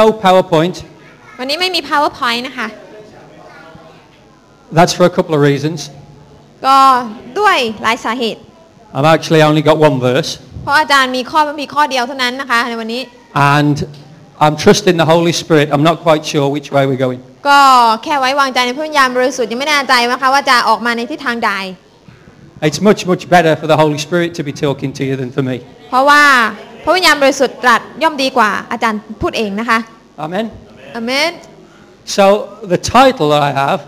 [0.00, 0.75] No PowerPoint.
[1.39, 2.67] วันนี้ไม่มี powerpoint นะคะ
[4.77, 5.79] That's for a couple of reasons.
[6.65, 6.77] ก็
[7.39, 8.39] ด้วยหลายสาเหตุ
[8.95, 10.29] I've actually only got one verse.
[10.63, 13.01] เพราะอาจารย์มีข้อมีข้อเดียวเท่านั้นนะคะ ในวันนี้
[13.55, 13.75] And
[14.43, 15.65] I'm trusting the Holy Spirit.
[15.73, 17.19] I'm not quite sure which way we're going.
[17.49, 17.59] ก็
[18.03, 21.51] แค่ไว้วางใจในพระวิญญาณบริสุทธิ์ยังไม่แน่ใจนะคะว่าจะออกมาในทิศทางใด
[22.67, 25.43] It's much, much better for the Holy Spirit to be talking to you than for
[25.49, 25.55] me.
[25.89, 26.23] เพราะว่า
[26.83, 29.79] พระวิญญาณบริสุทธิ์ตรัสย่อมดีกว่าอาจารย์พูดเองนะคะ
[30.25, 30.45] Amen.
[30.95, 31.31] อเมน
[32.17, 32.25] So
[32.73, 33.79] the title that I have,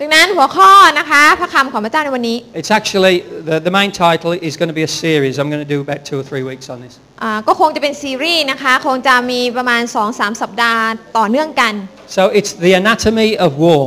[0.00, 3.16] ดังนั้นหัวข้อนะคะพระคำของพระเจ้าในวันนี้ it's actually,
[3.48, 5.34] the, the main title is going to be a series.
[5.40, 6.94] I'm going to do about two or three weeks on this.
[7.22, 10.84] อ่าก็คงจะเป็นซีรีส์นะคะคงจะมีประมาณ 2-3 สัปดาห์
[11.18, 11.72] ต่อเนื่องกัน
[12.16, 13.82] So it's the anatomy of war.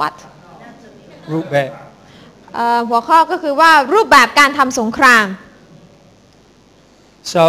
[0.00, 0.16] what
[1.32, 1.70] Root bear.
[2.54, 5.26] เอ่อหัวข้อก็คือว่ารูปแบบการทำสงคราม
[7.33, 7.43] So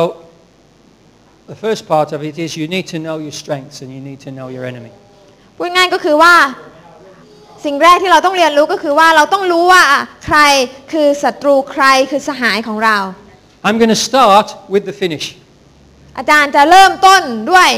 [1.53, 4.21] the first part of it is you need to know your strengths and you need
[4.27, 4.93] to know your enemy.
[5.57, 6.35] พูดง่ายก็คือว่า
[7.65, 9.83] สิ่งแรกที่เราต้องเรียนรู้ก็คือว่าเราต้องรู้ว่า
[10.27, 10.39] ใคร
[10.93, 12.97] คือศัตรูใครคือสหายของเรา
[13.67, 15.27] I'm going to start with the finish.
[16.19, 17.69] อาจารย์จะเริ่มต้นด้วย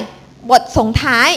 [0.50, 1.30] บทส่งท้าย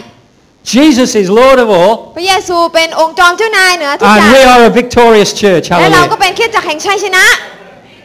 [0.73, 5.65] Jesus is Lord of all พระเยซูเป็นองค์จอมเจ้านายเหนือทุกอย่า and ง we are a victorious church.
[5.81, 6.21] และเราก็ Hallelujah.
[6.21, 7.25] เป็นคริสตจักรแห่งชัยชนะ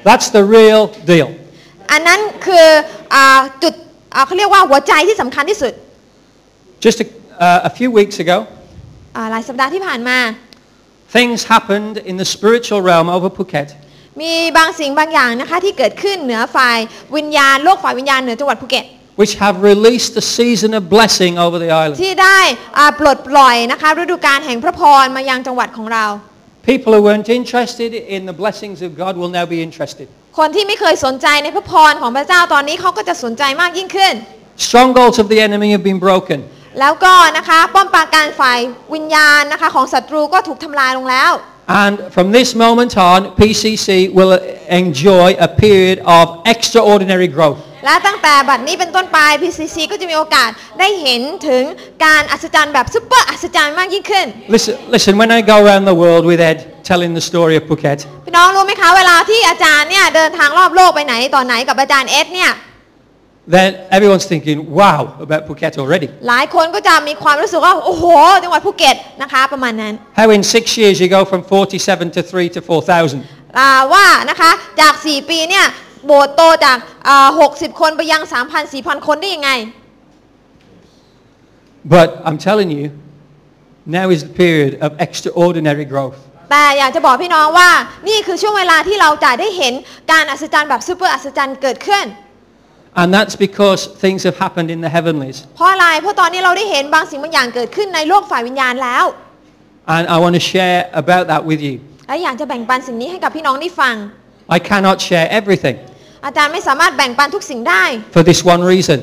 [0.08, 0.82] That's the real
[1.12, 1.28] deal.
[1.91, 2.65] อันนั้นคือ
[3.13, 3.73] อาจุด
[4.15, 5.73] อ่าเขาเรียกว่าหัวใจที่สำคัญที่สุด
[6.85, 7.07] Just a,
[7.45, 8.37] uh, a few weeks ago,
[9.15, 10.17] อ่าหลายสัปดาห์ที่ผ่านมา
[11.15, 13.69] things happened in the spiritual realm over Phuket
[14.21, 16.77] มีบางสิ่งบางอย่างนะคะที่เกิดขึ้นเหนือฝ่าย
[17.15, 18.85] วิญญาณโลกฝ่ายวิญญาณเหนือจังหวัดภูเก็ต
[19.21, 21.97] which have released a season of blessing over the island.
[22.03, 22.39] ที่ได้
[22.77, 26.05] อ่าปลดปล่อยนะคะฤดูกาลแห่งพระพรมายังจังหวัดของเรา
[26.71, 30.07] People who weren't interested in the blessings of God will now be interested.
[30.37, 34.13] คนที่ไม่เคยสนใจในพระพรของพระเจ้าตอนนี้เขาก็จะสนใจมากยิ่งขึ้น
[34.67, 36.39] Strongholds of the enemy have been broken.
[36.79, 38.59] แล้วก็นะคะป้อมปราการฝ่าย
[38.93, 41.31] วิญญาณนะคะของศัตรูก็ถูกทำลายลงแล้ว
[41.83, 44.33] And from this moment on, PCC will
[44.81, 47.61] enjoy a period of extraordinary growth.
[47.85, 50.49] และตั้งแต่บัดนี้เป็นต้นไป PCC ก็จะมีโอกาส
[50.79, 51.63] ได้เห็นถึง
[52.05, 56.59] การอัศจรรย์แบบซุปเปอร์อัศจรรย์มากยิ่งขึ้น Listen, listen, when I go around the world with Ed
[56.91, 62.51] telling the story of Phuket, พี่น้องรู้ไหมคะเวลาที่อาจารย์เนี่ยเดินทางรอบโลกไปไหนตอนไหนกับอาจารย์เอ็ดเนี่ย
[63.55, 66.07] then everyone's thinking, wow, about Phuket already.
[66.29, 68.05] หลายคนก็จะมีความรู้สึกว่าโอ้โห
[68.43, 73.57] จังหวัดภูเก็ตนะคะประมาณนั้น How in six years you go from 47 to 3 to 4,000.
[73.57, 74.51] อ่าว่านะคะ
[74.81, 75.66] จาก 4 ปีเนี่ย
[76.06, 76.78] โบสถ์โตจาก
[77.08, 79.52] อ่า60คนไปยัง3,000 4,000คนได้ยังไง
[81.96, 82.86] But I'm telling you,
[83.97, 86.19] now is the period of extraordinary growth.
[86.52, 87.69] แต่อยากจะบอกพี่น้องว่า
[88.08, 89.74] นี่คือช่วงเวลาที่เราจะได้เห็น
[90.12, 92.06] การอัศจรรย์แบบซูเปอร์อัศจรรย์เกิดขึ้น
[93.02, 95.38] And that's because things have happened in the heavenlies.
[95.56, 99.06] เพราะอะไร เพราะตอนนี้เราได้เห็นบางสิ่งบางอย่างเกิดขึ้นในโลกฝ่ายวิญญาณแล้ว
[99.96, 101.75] And I want to share about that with you.
[102.08, 103.96] และอยากจะแบ่งปันสิ่งนี้ให้กับพี่น้องได้ฟัง
[104.58, 105.78] I cannot share everything
[106.25, 107.84] อาจารย์ไม่สามารถแบ่งปันทุกสิ่งได้
[108.16, 109.00] for this one reason.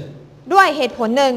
[0.54, 1.34] ด้วยเหตุผลหนึ่ง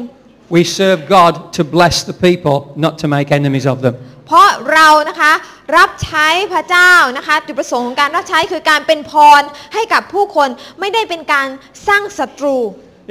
[0.56, 3.94] We serve God to bless the people, not to make enemies of them.
[4.26, 5.32] เพราะเรานะคะ
[5.76, 9.42] รับใช้พระเจ้านะคะจุดประสงค์ของการรับใช้คือการเป็นพร
[9.74, 10.48] ให้กับผู้คน
[10.80, 11.48] ไม่ได้เป็นการ
[11.88, 12.56] สร้างศัตรู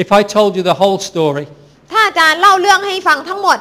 [0.03, 1.45] If I told you the whole story,
[1.91, 3.57] ถ้าอาจารย์เล่าเรื่องให้ฟังทั้งหมด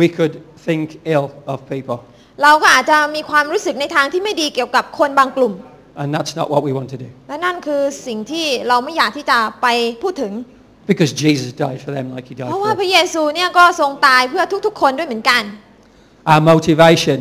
[0.00, 0.34] we could
[0.66, 0.84] think
[1.14, 1.96] ill of people.
[2.42, 5.52] เราก็อาจจะมีความรู้สึกในทางที่ไม่ดีเกี่ยวกับคนบางกลุ่ม
[6.01, 7.09] And that's not what we want to do.
[7.29, 9.67] และนั่นคือสิ่งที่เราไม่อยากที่จะไป
[10.03, 10.33] พูดถึง
[10.91, 12.77] Because Jesus died for them like he died เพราะ for ว่า us.
[12.79, 15.43] พระเยซูเนี่ยก็ทรงตายเพื่อทุกๆ คนด้วยเหมือนกัน
[16.31, 17.17] Our motivation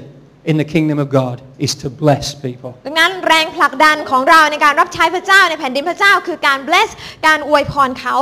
[0.51, 1.37] in the kingdom of God
[1.67, 2.71] is to bless people.
[2.87, 6.89] ดังนั้นแรงผลักดันของเราในการรับใช้พระเจ้าในแผ่นดินพระเจ้า คือการ bless
[7.27, 8.17] การอวยพรเขา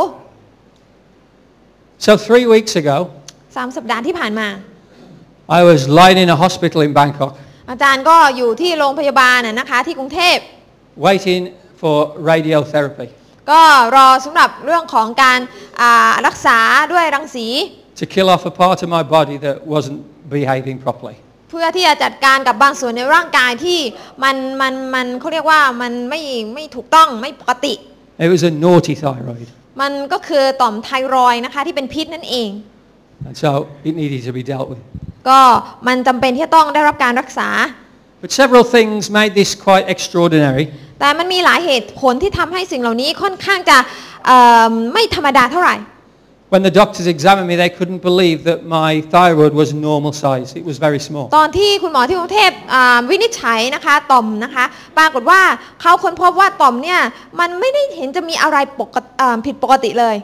[2.06, 2.96] So three weeks ago,
[3.56, 4.48] สามสัปดาห์ที่ผ่านมา
[5.58, 7.32] I was lying in a hospital in Bangkok
[7.73, 10.37] อาจารย์ก็อยู่ที่โรงพยาบาลน่ะนะคะที่กรุงเทพ
[11.05, 11.43] waiting
[11.81, 11.97] for
[12.29, 13.07] radiotherapy
[13.51, 13.61] ก็
[13.95, 15.39] รอสำหรับเรื่องของการ
[15.81, 16.59] อ่ารักษา
[16.93, 17.47] ด้วยรังสี
[17.99, 19.99] to kill off a part of my body that wasn't
[20.35, 21.15] behaving properly.
[21.49, 23.79] เพื่อที่จะจัดการกับบางส่วนในร่างกายที่
[24.23, 26.21] มันมันมันเขาเรียกว่ามันไม่
[26.53, 27.73] ไม่ถูกต้องไม่ปกติ
[28.25, 29.47] It was a naughty thyroid.
[29.81, 32.49] มันก็คือต่อมไทรอยด์นะคะที่เป็นพิษนั่นเอง
[33.27, 33.49] And so
[33.87, 34.81] it needed to be dealt with.
[35.29, 35.39] ก็
[35.87, 37.49] มันจำเป็นที่จะต้องได้รับการรักษา
[38.23, 40.65] But several things made this quite extraordinary.
[40.99, 43.77] แต่มันมีหลายเหตุผลที่ทำให้สิ่งเหล่านี้ค่อนข้างจะ
[44.25, 44.37] เอ่
[44.69, 45.75] อไม่ธรรมดาเท่าไหร่
[46.53, 50.49] When the doctors examined me, they couldn't believe that my thyroid was normal size.
[50.59, 51.25] It was very small.
[51.37, 54.65] ตอนที่คุณหมอที่กรุงเทพอ่าวินิจฉัยนะคะต่อมนะคะ
[54.97, 55.41] ปรากฏว่า
[55.81, 56.99] เขาค้นพบว่าต่อมเนี่ย
[57.39, 60.15] มันไม่ได้เห็นจะมีอะไรปกติอ่าผิดปกติเลย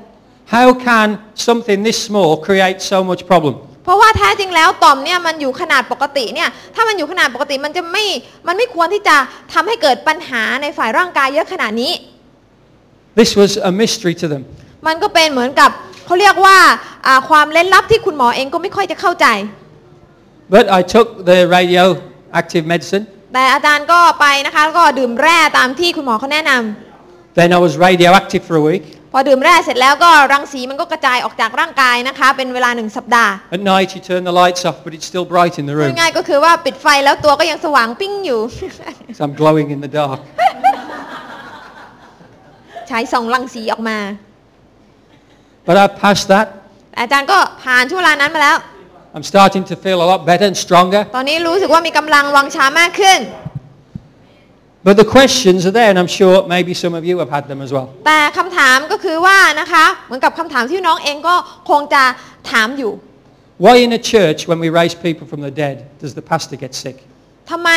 [0.58, 1.08] How can
[1.48, 3.54] something this small create so much problem?
[3.90, 8.06] เพราะว่าแท้จริงแล้วต่อมเนี่ยมันอยู่ขนาดปกติเนี่ยถ้ามันอยู่ขนาดปกติมันจะไม่
[8.48, 9.16] มันไม่ควรที่จะ
[9.54, 11.92] ทำให้เกิดปัญหาในฝ่ายร่างกายเยอะขนาดนี้
[13.20, 14.44] This was a mystery to them.
[14.88, 15.70] มันก็เป็นเหมือนกับ
[16.06, 16.58] เขาเรียกว่า
[17.06, 19.28] อ่าความเล่นลับที่คุณหมอเองก็ไม่ค่อยจะเข้าใจ
[20.56, 23.04] But I took the radioactive medicine.
[23.34, 28.86] แต่อาจารย์ก็ไปนะคะแล้วก็ดื่มแร่ตามที่คุณหมอเขาแนะนำ Then I was radioactive for a week.
[29.14, 35.76] พอดื่มแร่เสร็จแล้วก็รังสีมันก็กระจายออกจากร่างกายนะคะ เป็นเวลาหนึ่งสัปดาห์ At night you turn the lights off, but it's still bright in the
[35.76, 36.00] พูด room.
[36.00, 38.40] ง่ายๆก็คือว่าปิดไฟแล้วตัวก็ยังสว่างปิ้งอยู่
[39.18, 40.20] So I'm glowing in the dark.
[42.88, 43.98] ใช้ส่องรังสีออกมา
[45.68, 46.46] But I've passed that.
[46.92, 48.58] แต่อาจารย์ก็ผ่านช่วงเวลานั้นมาแล้ว
[49.16, 51.02] I'm starting to feel a lot better and stronger.
[51.16, 53.20] ตอนนี้รู้สึกว่ามีกำลังวังชามากขึ้น
[54.88, 57.60] But the questions are there, and I'm sure maybe some of you have had them
[57.66, 57.88] as well.
[58.08, 61.36] แต่คำถามก็คือว่านะคะเหมือนกับคำถามที่น้องเองก็
[61.70, 62.04] คงจะ
[62.52, 62.94] ถามอยู่
[63.66, 66.72] Why in a church, when we raise people from the dead, does the pastor get
[66.84, 66.98] sick?
[67.52, 67.72] ทำไม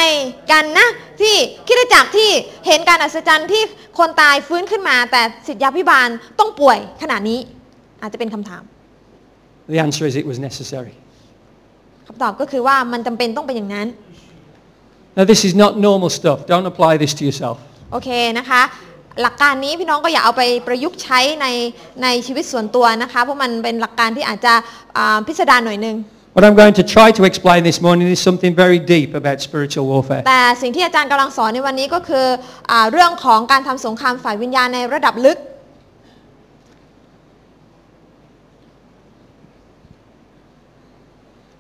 [0.51, 0.89] กันนะ
[1.21, 1.35] ที่
[1.69, 2.31] คริดจักรที่
[2.67, 3.63] เห็นการอัศจรรย์ที่
[3.99, 6.09] คนตายฟื้นขึ้นมาแต่สิทธยาพิบาล
[6.41, 7.39] ต้องป่วยขนาดนี้
[8.03, 8.63] อาจจะเป็นคำถาม
[9.75, 10.95] The answer is it was necessary.
[12.07, 13.89] คำตอบก็คือว่ามันจำเป็นต้องเป็นอย่างนั้น
[15.17, 16.39] Now, this is not normal stuff.
[16.47, 17.57] Don't apply this to yourself.
[17.93, 18.63] โอเคนะคะ
[19.23, 21.47] หลักการนี้พี่น้องก็อย่าเอาไปประยุกต์ใช้ใน
[22.03, 24.55] ในชีวิตส่วนตัวนะคะ เพราะมันเป็นหลักการที่อาจจะ
[24.97, 25.97] อ่าพิสดารหน่อยนึง
[26.35, 29.85] What I'm going to try to explain this morning is something very deep about spiritual
[29.93, 30.23] warfare.
[30.29, 32.27] แต่สิ่งที่อาจารย์กำลังสอนในวันนี้ก็คือ
[32.71, 35.39] อาเรื่องของการทำสงครามฝ่ายวิญญาณในระดับลึก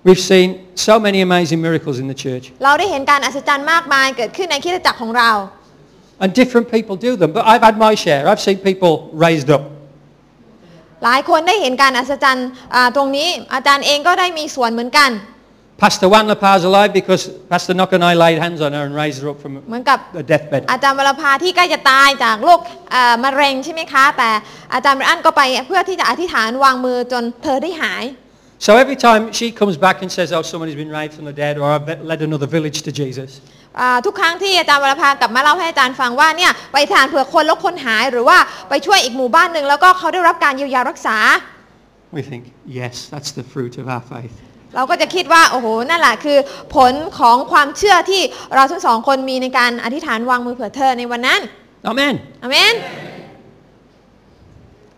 [0.06, 0.48] We've seen
[0.88, 5.30] so many amazing miracles in the church, เราได้เห็นการอัศจรรย์มากมายเกิดขึ้นในคริสตจักรของเรา
[6.22, 7.30] and different people do them.
[7.36, 8.22] But I've had my share.
[8.30, 8.92] I've seen people
[9.26, 9.62] raised up.
[11.04, 15.12] หลายคนได้เห็นการอัศจรรย์อ่าตรงนี้อาจารย์เองก็ได้มีส่วนเหมือนกัน
[15.82, 17.22] Pastor Wanla Par's alive because
[17.52, 20.24] Pastor Knock and I laid hands on her and raised her up from เหมือนกับ a
[20.32, 20.60] deathbed.
[20.72, 22.60] อาจารย์วรภาที่ใกล้จะตายจากโรค
[22.92, 24.30] เอ่อมะเร็งใช่ไหมคะ แต่
[24.74, 28.04] อาจารย์อันก็ไปเพื่อที่จะอธิษฐานวางมือจนเธอได้หาย
[28.66, 31.54] So every time she comes back and says, oh, somebody's been raised from the dead
[31.58, 33.30] or I've led another village to Jesus,
[33.80, 38.38] อ่าทุกครั้งที่อาจารย์วรภากลับมาเล่าให้อาจารย์ฟังว่าเนี่ยไปทานเผื่อคนแล้วคนหายหรือว่า
[38.68, 41.16] ไปช่วยอีกหมู่บ้านหนึ่งแล้วก็เขาได้รับการเยียวยารักษา
[42.16, 42.44] we think,
[42.80, 44.34] yes, that's the fruit of our faith.
[44.76, 46.38] เราก็จะคิดว่าโอ้โหนั่นแหละคือ
[46.76, 48.22] ผลของความเชื่อที่
[48.54, 51.40] เราทั้งสองคนมีในการอธิษฐานวางมือเผื่อเธอในวันนั้น
[51.90, 52.14] Amen.
[52.42, 52.74] อเมน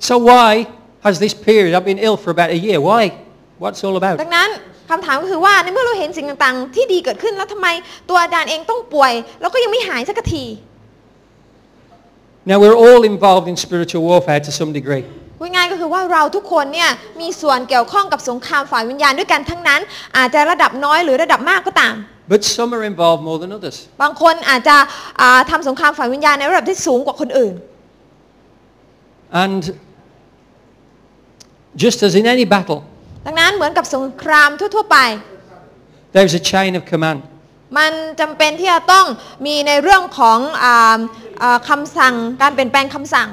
[0.08, 0.50] So why
[1.06, 3.02] has this period, I've been ill for about a year, why?
[3.62, 4.16] What's it all about?
[4.22, 4.48] ดังนั้น
[4.90, 7.68] คำถามก็คือว่าในเมื่อเราเห็นสิ่งต่างๆ ที่ดีเกิดขึ้นแล้วทำไม
[8.08, 10.44] ตัวอาจารย์เองต้องป่วย แล้วก็ยังไม่หายสักที
[12.50, 15.04] Now we're all involved in spiritual warfare to some degree.
[15.38, 16.90] พูดง่ายก็คือว่าเราทุกคนเนี่ย
[17.20, 19.80] มีส่วนเกี่ยวข้องกับสงครามฝ่ายวิญญาณด้วยกันทั้งนั้น
[20.16, 21.94] อาจจะระดับน้อยหรือระดับมากก็ตาม
[22.32, 23.76] But some are involved more than others.
[24.02, 24.76] บางคนอาจจะ
[25.20, 27.54] อ่าทำสงครามฝ่ายวิญญาณในระดับที่สูงกว่าคนอื่น
[29.42, 29.62] And
[31.84, 32.80] just as in any battle,
[33.26, 34.98] ดังนั้นเหมือนกับสงครามทั่วๆไป
[36.14, 37.18] there's a chain of command.
[37.78, 39.06] มันจำเป็นที่จะต้อง
[39.46, 40.98] มีในเรื่องของอา
[41.42, 43.28] อ่าคำสั่งการเปลี่ยนแปลงคำสั่ง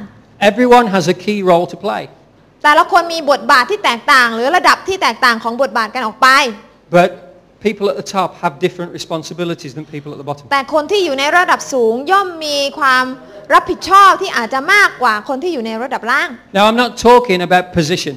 [0.51, 2.03] Everyone has a key role to play.
[2.63, 6.27] แต่ละคนมีบทบาทที่แตกต่าง หรือระดับที่แตกต่างของบทบาทกันออกไป
[6.97, 7.09] But
[7.65, 10.43] people at the top have different responsibilities than people at the bottom.
[10.51, 13.05] แต่คนที่อยู่ในระดับสูงย่อมมีความ
[13.53, 18.13] รับผิดชอบที่อาจจะมากกว่าคนที่อยู่ในระดับล่าง Now I'm not talking about position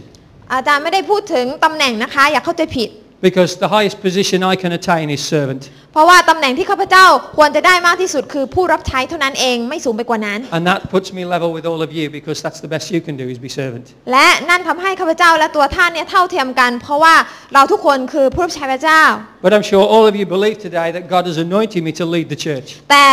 [0.52, 2.90] อาจารย์ไม่ได้พูดถึงตำแหน่งนะคะ อย่าเข้าใจผิด
[3.30, 5.62] because the highest position I can attain is servant.
[5.92, 13.00] เพราะว่าตำแหน่งที่ข้าพเจ้าควรจะได้มากที่สุดคือผู้รับใช้เท่านั้นเองไม่สูงไปกว่านั้น And that puts me level with all of you because that's the best you
[13.06, 13.86] can do is be servant.
[14.12, 17.14] และนั่นทำให้ข้าพเจ้าและตัวท่านเนี่ยเท่าเทียมกัน เพราะว่า
[17.54, 19.02] เราทุกคนคือผู้รับใช้พระเจ้า
[19.44, 22.26] But I'm sure all of you believe today that God has anointed me to lead
[22.34, 22.68] the church.
[22.90, 23.06] แต่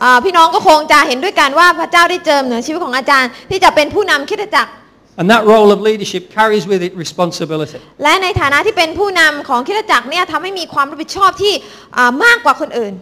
[0.00, 4.70] เอ่อพี่น้องก็คงจะเห็นด้วยกันว่าพระเจ้าได้เจิมเหนือชีวิตของอาจารย์ ที่จะเป็นผู้นำคริสตจักร
[5.18, 7.78] And that role of leadership carries with it responsibility.
[8.02, 11.54] และในฐานะที่เป็นผู้นำของคริสตจักรเนี่ยทำให้มีความรับผิดชอบที่
[11.96, 12.94] อ่ามากกว่าคนอื่น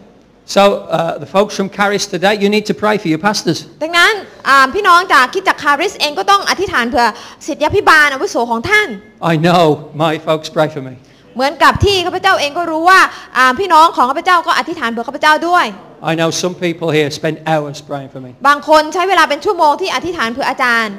[0.57, 0.63] So
[0.97, 3.59] uh, the folks from Caris today, you need to pray for your pastors.
[3.83, 4.13] ดังนั้น
[4.47, 7.05] อ่าพี่น้องจากคริสตจักรคาริสเองก็ต้องอธิษฐานเผื่อ
[7.47, 8.87] สิทธิพิบาลอาวุโสของท่าน
[9.31, 9.63] I know
[10.05, 10.93] my folks pray for me.
[11.35, 12.99] เหมือนกับที่ข้าพเจ้าเองก็รู้ว่า
[13.37, 15.65] อ่าพี่น้องของข้าพเจ้าก็อธิษฐานเผื่อข้าพเจ้าด้วย
[16.11, 18.31] I know some people here spend hours praying for me.
[18.47, 20.95] บางคนใช้เวลาเป็นชั่วโมงที่อธิษฐานเผื่ออาจารย์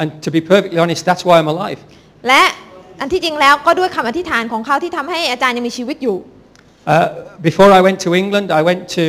[0.00, 1.80] And to be perfectly honest, that's why I'm alive.
[2.28, 2.42] และ
[3.00, 6.18] อันที่จริงแล้วก็ด้วยคำอธิษฐานของเขาที่ทำให้อาจารย์ยังมีชีวิตอยู่
[6.86, 7.08] Uh,
[7.48, 9.04] before I went to England, I went to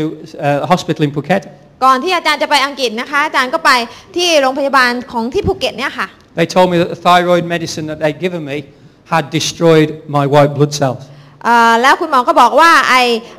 [0.47, 1.41] uh, a hospital in Phuket.
[1.85, 3.71] ก่อนที่อาจารย์จะไปอังกฤษนะคะอาจารย์ก็ไป
[4.15, 6.07] ที่โรงพยาบาลของที่ภูเก็ตเนี่ยค่ะ
[6.39, 8.57] They told me that the thyroid medicine that they'd given me
[9.13, 11.01] had destroyed my white blood cells.
[11.43, 12.95] เอ่อแล้วคุณหมอก็บอกว่าไอ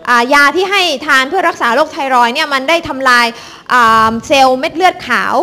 [0.09, 3.27] อ่ายาที่ให้ทานเพื่อรักษาโรคไทรอยด์เนี่ยมันได้ทำลาย
[3.73, 5.35] อ่าเซลล์เม็ดเลือดขาว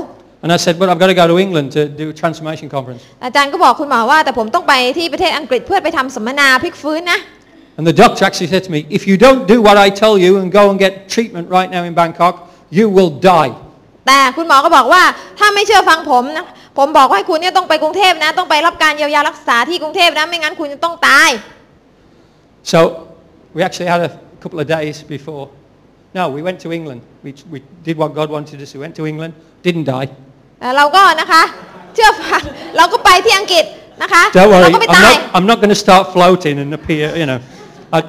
[0.47, 3.03] And I said, but I've got to go to England to do a transformation conference.
[3.25, 7.21] อาจารย์ก็บอกคุณหมอว่าแต่ผมต้องไปที่ประเทศอังกฤษเพื่อไปทำสัมมนาพลิกฟื้นนะ
[7.79, 10.33] And the doctor actually said to me, if you don't do what I tell you
[10.41, 12.35] and go and get treatment right now in Bangkok,
[12.79, 13.53] you will die.
[14.07, 15.03] แต่คุณหมอก็บอกว่า
[15.39, 16.47] ถ้าไม่เชื่อฟังผมนะ
[16.79, 21.31] ผมบอกว่าให้คุณเนี่ยต้องไปกรุงเทพนะ ต้องไปรับการเยียวยารักษาที่กรุงเทพนะไม่งั้นคุณจะต้องตาย
[22.73, 22.79] So
[23.55, 24.13] we actually had a
[24.43, 25.45] couple of days before.
[26.15, 27.01] No, we went to England.
[27.25, 28.79] We, we did what God wanted us to.
[28.79, 30.09] We went to England, didn't die.
[30.60, 31.44] แต่เราก็นะคะ
[31.94, 32.42] เชื่อฟัง
[32.78, 33.66] เราก็ไปที่อังกฤษ
[34.02, 37.06] นะคะ Don't เรา worry, ก็ไม่ I'm ตาย not, I'm not going to start floating and appear,
[37.22, 37.40] you know.
[37.96, 38.00] I,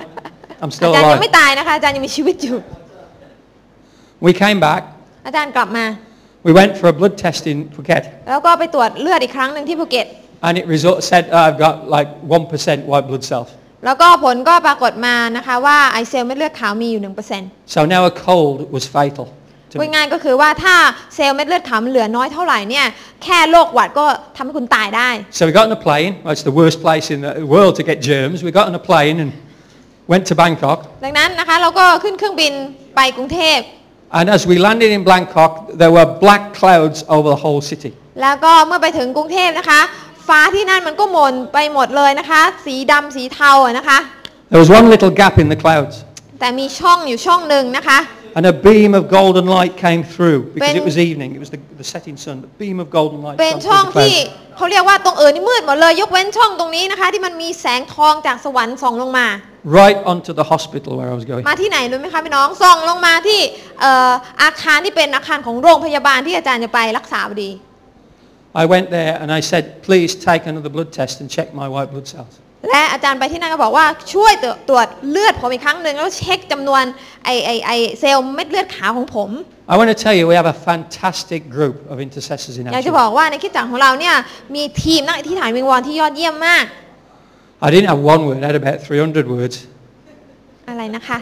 [0.62, 1.23] I'm อา still จารย์ยัง alive.
[1.23, 2.57] ไม่ตายนะคะอาจารย์ยังมีชีวิตอยู่
[4.26, 4.83] We came back.
[5.26, 5.85] อาจารย์กลับมา
[6.47, 8.02] We went for a blood test in Phuket.
[8.28, 10.07] แล้วก็ไปตรวจเลือดอีกครั้งหนึ่งที่ภูเก็ต
[10.47, 12.09] And it result, said I've got like
[12.52, 13.49] 1% white blood cells.
[13.85, 17.02] แล้วก็ผลก็ปรากฏมานะคะว่าไอเซลล์เม็ดเลือดขาวมีอยู่
[17.37, 19.26] 1% So now a cold was fatal.
[19.71, 19.95] To พูด me.
[19.95, 20.77] ง่ายๆก็คือว่าถ้า
[21.15, 22.87] เซลล์เม็ดเลือดขาวมันเหลือน้อยเท่าไหร่เนี่ย
[23.25, 24.07] แค่โรคหวัดก็
[24.37, 25.09] ทำให้คุณตายได้
[25.39, 26.13] So we got on a plane.
[26.25, 28.37] Well, it's the worst place in the world to get germs.
[28.49, 29.31] We got on a plane and
[30.13, 30.79] went to Bangkok.
[31.05, 32.53] ดังนั้นนะคะเราก็ขึ้นเครื่องบิน
[32.97, 33.59] ไปกรุงเทพ
[34.19, 37.91] And as we landed in Bangkok, there were black clouds over the whole city.
[38.23, 39.81] แล้วก็เมื่อไปถึงกรุงเทพนะคะ
[40.29, 43.99] ฟ้าที่นั่นมันก็หม่นไปหมดเลยนะคะ สีดำสีเทาอะนะคะ
[44.51, 45.95] There was one little gap in the clouds.
[46.41, 47.99] แต่มีช่องอยู่ช่องหนึ่งนะคะ
[48.38, 51.30] And a beam of golden light came through because Ben- it was evening.
[51.38, 52.36] It was the, the setting sun.
[52.50, 54.56] A beam of golden light เป็น shone ช่อง through the ที่ clouds.
[54.58, 59.27] เขาเรียกว่าตรงเอิญนี่มืดหมดเลย ยกเว้นช่องตรงนี้นะคะ ที่มันมีแสงทองจากสวรรค์ส่องลงมา
[59.82, 61.44] Right onto the hospital where I was going.
[61.50, 63.39] มาที่ไหนรู้ไหมคะพี่น้องส่องลงมาที่
[63.82, 64.12] เอ่อ
[64.44, 67.51] อาคารที่เป็นอาคารของโรงพยาบาลที่อาจารย์จะไปรักษาพอดี
[68.63, 71.89] I went there and I said, please take another blood test and check my white
[71.94, 72.34] blood cells.
[72.71, 76.83] และอาจารย์ไปที่นั่นก็บอกว่าช่วยตรวจตรวจเลือดผมอีกครั้งหนึ่งแล้วเช็คจำนวน
[77.25, 79.31] ไอไอไอเซลล์เม็ดเลือดขาวของผม
[79.73, 82.99] I want to tell you, we have a fantastic group of intercessors in อยากจะ action.
[83.00, 84.15] บอกว่าในคริดจักรของเราเนี่ย
[84.55, 86.65] มีทีมนักอธิษฐานวิงวอนที่ยอดเยี่ยมมาก
[87.67, 89.57] I didn't have one word, I had about 300 words.
[90.69, 91.19] อะไรนะคะ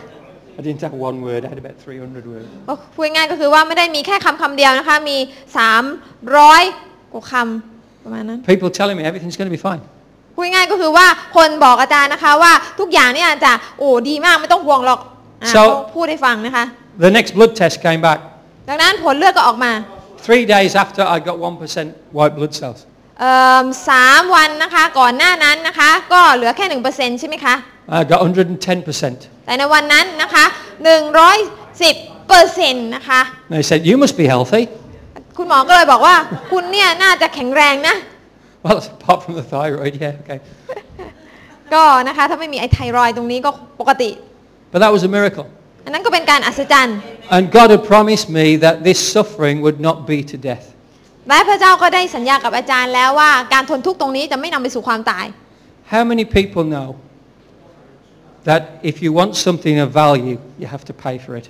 [0.59, 2.49] I didn't have one word, I had about 300 words.
[2.69, 5.17] ก็พูดง่ายๆก็คือว่าไม่ได้มีแค่คำคำเดียวนะคะมี
[5.95, 9.83] 300กว่าคำประมาณนั้น People telling me everything's going to be fine.
[10.37, 15.01] พูดง่ายๆก็คือว่าคนบอกอาจารย์นะคะว่าทุกอย่างเนี่ยจะโอ้ดีมากไม่ต้องห่วงหรอก
[15.43, 16.65] อะ So- เขาพูดให้ฟังนะคะ
[17.05, 18.19] The next blood test came back.
[18.69, 19.73] ดังนั้นผลเลือดก็ออกมา
[20.27, 22.81] Three days after, I got 1% white blood cells.
[23.21, 27.55] เอิ่มสามวันนะคะก่อนหน้านั้นนะคะ ก็เหลือแค่หนึ่งเปอร์เซ็นต์ใช่ไหมคะ
[27.99, 29.47] I got 110%.
[29.47, 30.45] แต่ในวันนั้นนะคะ
[31.37, 33.21] 110เปอร์เซ็นต์นะคะ
[33.55, 34.63] They said, you must be healthy.
[35.37, 36.15] คุณหมอก็เลยบอกว่า
[36.51, 37.95] คุณเนี่ยน่าจะแข็งแรงนะ
[38.66, 40.40] Well, apart from the thyroid, yeah, okay.
[41.74, 44.10] ก็นะคะถ้าไม่มีไอไทรอยด์ตรงนี้ก็ปกติ
[44.72, 45.46] But that was a miracle.
[45.86, 46.98] อันนั้นก็เป็นการอัศจรรย์
[47.36, 50.66] And God had promised me that this suffering would not be to death.
[51.28, 55.26] และพระเจ้าก็ได้สัญญากับอาจารย์แล้วว่าการทนทุกข์ตรงนี้จะไม่นำไปสู่ความตาย
[55.94, 56.88] How many people know
[58.50, 61.48] that if you want something of value, you have to pay for it?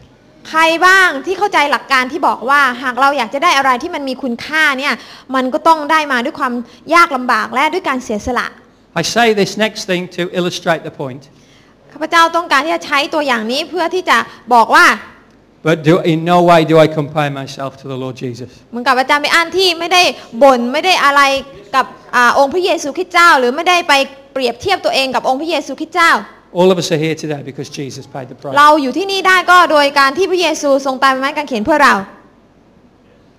[0.48, 4.94] ใครบ้างที่เข้าใจหลักการที่บอกว่า หากเราอยากจะได้อะไรที่มันมีคุณค่าเนี่ย
[5.34, 6.52] มันก็ต้องได้มาด้วยความ
[6.94, 8.46] ยากลำบากและด้วยการเสียสละ
[9.00, 11.22] I say this next thing to illustrate the point.
[11.92, 14.18] ข้าพเจ้าต้องการที่จะใช้ตัวอย่างนี้เพื่อที่จะ
[14.54, 14.86] บอกว่า
[15.66, 18.50] But do, in no way do I compare myself to the Lord Jesus.
[18.70, 20.02] เหมือนกับอาจารย์ไปอ่านที่ไม่ได้
[20.42, 21.22] บ่นไม่ได้อะไร
[21.74, 23.92] กับอาองค์พระเยซูคริสต์เจ้า หรือไม่ได้ไป
[24.32, 26.12] เปรียบเทียบตัวเองกับองค์พระเยซูคริสต์เจ้า
[26.52, 28.56] All of us are here today because Jesus paid the price.
[28.58, 31.94] เราอยู่ที่นี่ได้ก็โดยการที่พระเยซูทรงตายบนไม้กางเขนเพื่อเรา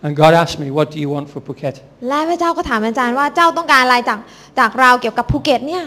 [0.05, 1.75] And God asked me, what do you want for Phuket?
[2.07, 4.19] และพระเจ้าก็ถามอาจารย์ว่าเจ้าต้องการอะไรจาก
[4.59, 5.83] จากเราเกี่ยวกับภูเก็ตเนี่ย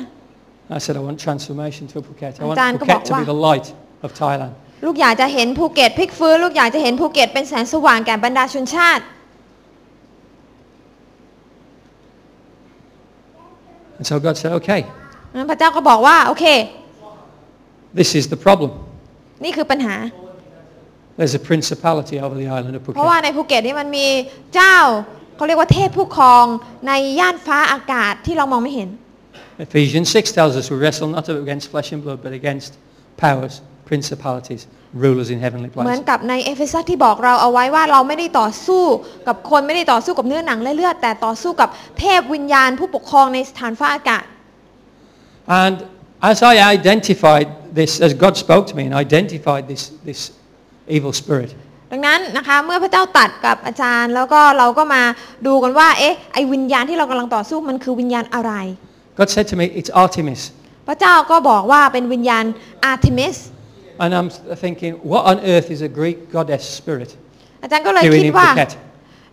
[0.77, 2.33] I said, I want transformation to Phuket.
[2.41, 3.67] I want อาจารย์ก็บอก Phuket to ว่า be the light
[4.07, 4.53] of Thailand.
[4.87, 9.05] ลูกอยากจะเห็นภูเก็ตพลิกฟื้นลูกอยากจะเห็นภูเก็ตเป็นแสงสว่างแก่บรรดาชนชาติ
[13.99, 14.81] And so God said, okay,
[15.35, 16.45] นั้นพระเจ้าก็บอกว่าโอเค
[18.00, 18.72] this is the problem.
[19.44, 19.96] นี่คือปัญหา
[21.20, 23.24] There's a principality over the island of เพราะว่า Phuket.
[23.24, 24.08] ในภูเก็ตนี่มันมี
[24.56, 24.78] เจ้า
[25.36, 26.46] เขาเรียกว่าเทพผู้ครอง
[26.88, 28.90] ในย่านฟ้าอากาศที่เรามองไม่เห็น
[29.68, 32.72] Ephesians 6 tells us we wrestle not against flesh and blood, but against
[33.26, 33.54] powers,
[33.92, 34.62] principalities,
[35.04, 36.10] rulers in heavenly เหมือน places.
[36.10, 38.84] กับในเอเฟซัสที่บอกเราเอาไว้ว่าเราไม่ได้ต่อสู้
[39.28, 44.26] กับคนไม่ได้ต่อสู้กับเนื้อหนังและเลือด แต่ต่อสู้กับเทพวิญญาณผู้ปกครองในสถานฟ้าอากาศ
[45.64, 45.76] And
[46.32, 47.48] as I identified
[47.79, 50.21] this, as God spoke to me and identified this, this
[50.97, 51.51] evil spirit,
[51.93, 55.03] ดังนั้นนะคะเมื่อพระเจ้าตัดกับอาจารย์ แล้วก็เราก็มา
[55.47, 58.53] ดูกันว่าเอ๊ะไอวิญญาณที่เรากำลังต่อสู้มันคือวิญญาณอะไร
[59.19, 60.41] God said to me, it's Artemis.
[60.89, 62.45] พระเจ้าก็บอกว่าเป็นวิญญาณ
[62.85, 63.37] อาร์เทมิส
[64.05, 64.31] And I'm
[64.65, 67.11] thinking, what on earth is a Greek goddess spirit
[67.63, 68.71] อาจารย์ก็เลย doing คิ in ดว่า Phuket?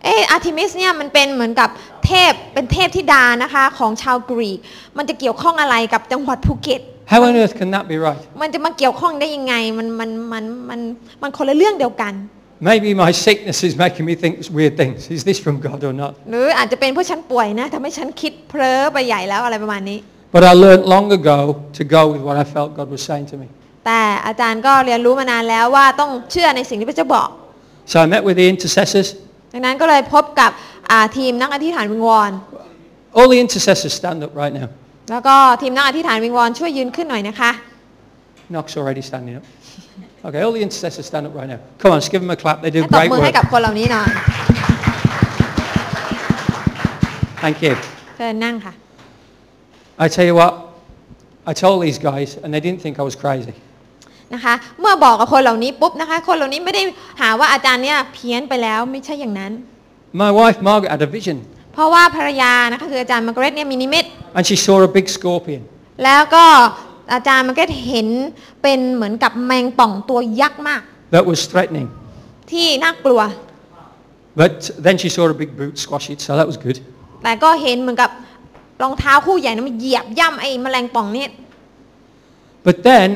[0.04, 1.70] เอออาร์เทมิสเนี่ยมันเป็นเหมือนกับ
[2.06, 4.58] เทพเป็นเทพธิดานะคะของชาวกรีก
[4.96, 8.21] มันจะเกี่ยวข้องอะไรกับจังหวัดภูเก็ต How on earth can that be right?
[8.41, 10.79] มันจะมาเกี่ยวข้องได้ยังไง มันมันมันมัน
[11.21, 12.13] มันคนละเรื่องเดียวกัน
[12.69, 14.99] Maybe my sickness is making me think weird things.
[15.17, 16.13] Is this from God or not?
[16.31, 19.99] หรืออาจจะเป็นเพราะฉันป่วยนะทำให้ฉันคิดเพ้อไปใหญ่แล้วอะไรประมาณนี้
[20.35, 21.37] But I learned long ago
[21.77, 23.47] to go with what I felt God was saying to me.
[23.85, 27.29] แต่อาจารย์ก็เรียนรู้มานานแล้วว่าต้องเชื่อในสิ่งที่พระเจ้าบอก
[27.91, 29.07] So I met with the intercessors.
[29.53, 30.51] ดังนั้นก็เลยพบกับ
[30.89, 32.31] อ่าทีมนักอธิษฐานวิงวอน
[33.17, 34.67] All the intercessors stand up right now.
[35.10, 37.50] แล้วก็ทีมนักอธิษฐานวิงวอนช่วยยืนขึ้นหน่อยนะคะ
[38.52, 39.44] Knock's already standing up.
[40.26, 41.60] Okay, all the intercessors stand up right now.
[41.80, 42.56] Come on, let's give them a clap.
[42.64, 43.36] They do ให้ตบ great มือให้ work.
[43.38, 44.08] กับคนเหล่านี้หน่อย
[47.42, 47.74] Thank you.
[48.16, 48.72] เชิญนั่งค่ะ
[50.04, 50.52] I tell you what,
[51.50, 53.54] I told these guys and they didn't think I was crazy.
[54.34, 56.82] นะคะ เมื่อบอกกับคนเหล่านี้ปุ๊บนะคะ คนเหล่านี้ไม่ได้
[57.20, 59.52] หาว่าอาจารย์เนี่ยเพี้ยนไปแล้วไม่ใช่อย่างนั้น
[60.22, 61.38] My wife Margaret had a vision
[61.78, 64.04] เพราะว่าภรรยานะคะคืออาจารย์มาร์กาเร็ตเนี่ยมีนิมิต
[64.36, 65.62] and she saw a big scorpion.
[66.04, 66.44] แล้วก็
[67.12, 68.08] อาจารย์มาร์กาเร็ตเห็น
[68.62, 70.82] เป็นเหมือนกับแมงป่องตัวยักษ์มาก
[71.14, 71.88] that was threatening.
[72.50, 73.20] ที่น่ากลัว
[74.40, 74.54] But
[74.84, 76.78] then she saw a big boot squash it, so that was good.
[77.24, 78.10] แต่ก็เห็นเหมือนกับ
[78.82, 81.30] รองเท้าคู่ใหญ่นะมันเหยียบย่ำไอ้แมลงป่องเนี่ย
[82.66, 83.08] But then,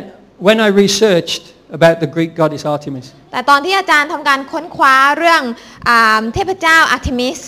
[0.46, 1.42] when I researched
[1.76, 5.42] about the Greek goddess Artemis, แต่ตอนที่อาจารย์ทำการค้นคว้าเรื่อง
[5.88, 7.40] อาเทพเจ้าอาร์เทมิส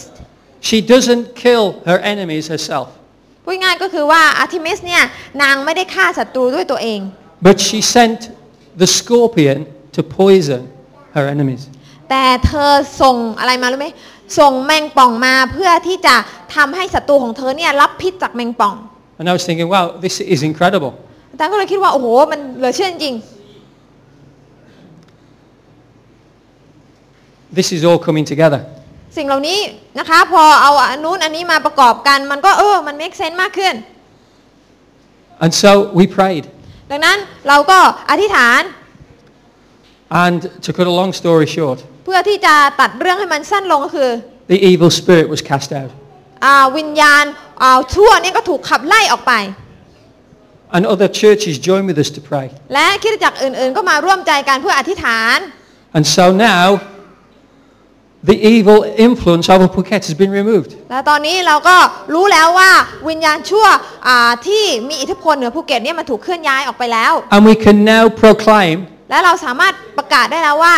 [0.69, 2.89] she doesn't kill her enemies herself,
[3.45, 5.03] พูดง่ายๆก็คือว่าอาร์เทมิสเนี่ย
[5.43, 7.01] นางไม่ได้ฆ่าศัตรูด้วยตัวเอง
[7.47, 8.19] but she sent
[8.83, 9.59] the scorpion
[9.97, 10.63] to poison
[11.17, 11.63] her enemies.
[12.11, 13.89] แต่เธอส่งอะไรมารู้ไหม
[14.39, 16.15] ส่งแมงป่องมาเพื่อที่จะ
[16.55, 18.75] ทำให้ศัตรูของเธอเนี่ยรับพิษจากแมงป่อง
[19.19, 20.93] And I was thinking, wow, this is incredible.
[21.33, 23.15] อาจารย์ก็เลยคิดว่าโอ้โหมันเหลือเชื่อจริง
[27.59, 28.61] This is all coming together.
[29.15, 29.59] ๆสิ่งเหล่านี้
[29.99, 33.75] นะคะ พอเอาอันนู้นอันนี้มาประกอบกัน มันก็เออมัน make sense มากขึ้น
[35.45, 36.45] And so we prayed.
[36.91, 37.79] ดังนั้นเราก็
[38.11, 38.63] อธิษฐาน
[40.25, 44.11] And to cut a long story short, เพื่อที่จะตัดเรื่องให้มันสั้นลงก็คือ
[44.53, 45.91] the evil spirit was cast out.
[46.45, 47.25] อ่าวิญญาณ
[47.63, 49.35] อ่าชั่วเนี่ยก็ถูกขับไล่ออกไป
[50.75, 52.47] And other churches joined with us to pray.
[52.75, 55.39] และคริสตจักรอื่นๆ ก็มาร่วมใจกันเพื่ออธิษฐาน
[55.97, 56.67] And so now,
[58.31, 60.71] the evil influence over Phuket has been removed.
[60.91, 61.77] และตอนนี้เราก็
[62.15, 62.71] รู้แล้วว่า
[63.09, 63.67] วิญญาณชั่ว
[64.07, 68.77] อ่าที่มีอิทธิพลเหนือภูเก็ตเนี่ยมันถูกเคลื่อนย้ายออกไปแล้ว And we can now proclaim
[69.11, 70.77] และเราสามารถประกาศได้แล้วว่า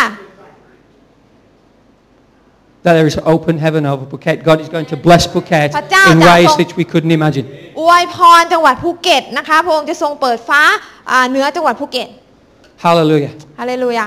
[2.85, 4.37] that there is open heaven over Phuket.
[4.49, 7.47] God is going to bless Phuket พระเจ้า in จะ ways ทรง that we couldn't imagine.
[7.81, 10.63] อวยพรจังหวัดภูเก็ตนะคะพระองค์จะทรงเปิดฟ้า
[11.11, 12.09] อ่าเหนือจังหวัดภูเก็ต
[12.85, 13.33] Hallelujah.
[13.61, 14.07] ฮาเลลูยา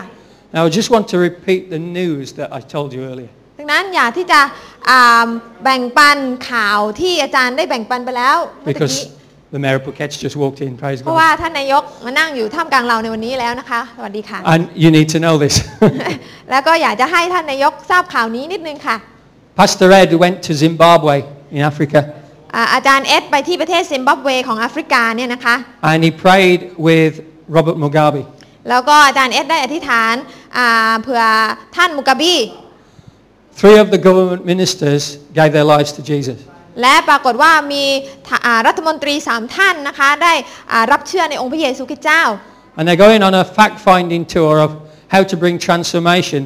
[0.51, 3.31] Now, I just want to repeat the news that I told you earlier.
[3.59, 4.39] ดังนั้นอยากที่จะ
[4.89, 5.27] อ่า
[5.63, 6.17] แบ่งปัน
[6.51, 10.71] ข่าวที่อาจารย์ได้แบ่งปันไปแล้วเมื่อตะกี้ Because the mayor of Phuket's just walked in.
[10.81, 11.39] Praise เพราะว่า God.
[11.41, 15.55] ท่านนายกมานั่งอยู่ท่ามกลางเราในวันนี้แล้วนะคะ สวัสดีค่ะ And you need to know this.
[16.51, 18.97] แล้วก็อยากจะให้ท่านนายกทราบข่าวนี้นิดนึงค่ะ
[19.59, 21.15] Pastor Ed went to Zimbabwe
[21.55, 21.99] in Africa
[22.55, 25.55] อ่าอาจารย์เอสไปที่ประเทศซิมบับเวของแอฟริกาเนี่ยนะคะ
[25.91, 27.13] and he prayed with
[27.55, 28.23] Robert Mugabe.
[28.69, 30.13] แล้วก็อาจารย์เอสได้อธิษฐาน
[30.58, 31.21] อ่าเผื่อ
[31.75, 32.36] ท่านมุกาบี
[33.60, 35.03] Three of the government ministers
[35.38, 36.39] gave their lives to Jesus.
[36.82, 37.84] และปรากฏว่ามี
[38.27, 40.34] ทะอ่ารัฐมนตรีสามท่านนะคะได้
[40.71, 42.23] อ่ารับเชื่อในองค์พระเยซูคริสต์เจ้า
[42.77, 44.71] And they're going on a fact-finding tour of
[45.13, 46.41] how to bring transformation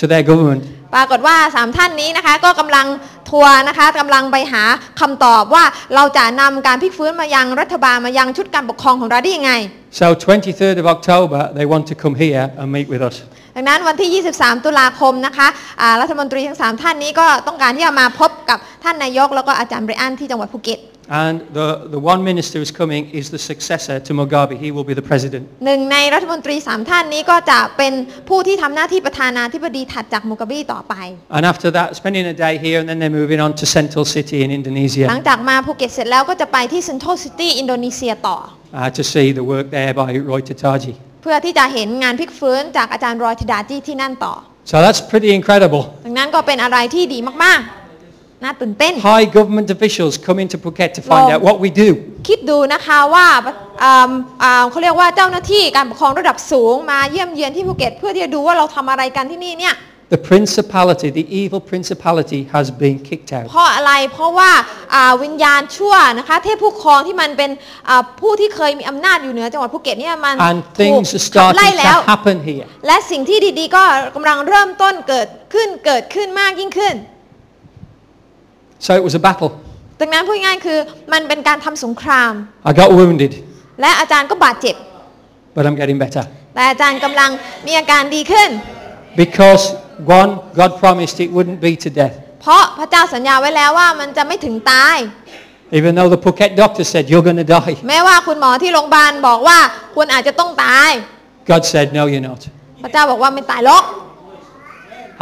[0.00, 0.62] to their government.
[0.94, 2.86] ปรากฏว่าสามท่านนี้นะคะก็กำลัง
[3.32, 4.62] ทัวร์นะคะกำลังไปหา
[5.00, 5.64] คำตอบว่า
[5.94, 9.52] เราจะนำการพลิกฟื้นมายังรัฐบาลมายังชุดการปกครองของเราได้ยังไง
[10.00, 13.16] So 23rd of October, they want to come here and meet with us.
[13.56, 15.48] ดังนั้นวันที่ 23 ตุลาคมนะคะ
[15.80, 20.80] อ่ารัฐมนตรีทั้ง 3 ท่านนี้ก็ต้องการที่จะมาพบกับท่านนายก แล้วก็อาจารย์ไบรอันที่จังหวัดภูเก็ต
[21.22, 24.56] And the, the one minister who's coming is the successor to Mugabe.
[24.64, 25.42] He will be the president.
[25.66, 27.92] หนึ่งในรัฐมนตรี3ท่านนี้ก็จะเป็น
[28.28, 30.94] ผู้ที่ทำหน้าที่ประธานาธิบดีถัดจากมุกาบีต่อไป
[31.36, 34.38] And after that, spending a day here and then they're moving on to Central City
[34.44, 38.38] in หลัง Indonesia จากมาภูเก็ตเสร็จแล้วก็จะไปที่ Central City อินโดนีเซียต่อ
[38.78, 40.94] uh, to see the work there by Roy Tataji.
[41.22, 44.34] เพื่อที่จะเห็นงานพลิกฟื้นจากอาจารย์รอยธิดาจีที่นั่นต่อ
[44.70, 45.82] So that's pretty incredible.
[46.06, 51.34] ดังนั้นก็เป็นอะไรที่ดีมากๆ น่าตื่นเต้น High government officials come into Phuket to find Wow.
[51.34, 51.88] out what we do.
[52.28, 53.26] คิดดูนะคะว่า
[53.82, 54.10] อ่า
[54.42, 59.74] อ่าเขาเรียกว่าเจ้าหน้าที่การปกครองระดับสูงมาเยี่ยมเยียนที่ภูเก็ต เพื่อที่จะดูว่าเราทำอะไรกันที่นี่เนี่ย
[60.12, 63.46] the principality, the evil principality has been kicked out.
[63.50, 64.50] เพราะอะไร เพราะว่า
[64.94, 67.50] อ่าวิญญาณชั่วนะคะเทพผู้ครองที่มันเป็น
[67.88, 72.66] อ่าผู้ที่เคยมีอำนาจอยู่เหนือจังหวัดภูเก็ตเนี่ยมัน And ถูก things are ขับไล่ starting แล้ว to happen here.
[72.86, 73.82] และสิ่งที่ดีๆก็
[74.16, 76.94] กำลังเริ่มต้นเกิดขึ้นเกิดขึ้นมากยิ่งขึ้น
[78.86, 79.50] So it was a battle.
[80.00, 80.78] ดังนั้นพูดง่ายๆคือ
[81.12, 82.32] มันเป็นการทำสงคราม
[82.68, 83.32] I got wounded,
[83.80, 84.76] และอาจารย์ก็บาดเจ็บ
[85.56, 86.24] but I'm getting better.
[86.54, 87.30] แต่อาจารย์กำลัง
[87.66, 88.50] มีอาการดีขึ้น
[89.20, 89.62] Because
[90.20, 92.14] one, God promised it wouldn't be to death.
[92.42, 94.96] เพราะพระเจ้าสัญญาไว้แล้วว่ามันจะไม่ถึงตาย
[95.78, 97.74] Even though the Phuket doctor said, you're going to die.
[97.88, 99.58] แม้ว่าคุณหมอที่โรงพยาบาลบอกว่า
[99.96, 100.90] คุณอาจจะต้องตาย
[101.50, 102.42] God said, no, you're not.
[102.82, 103.84] พระเจ้าบอกว่าไม่ตายหรอก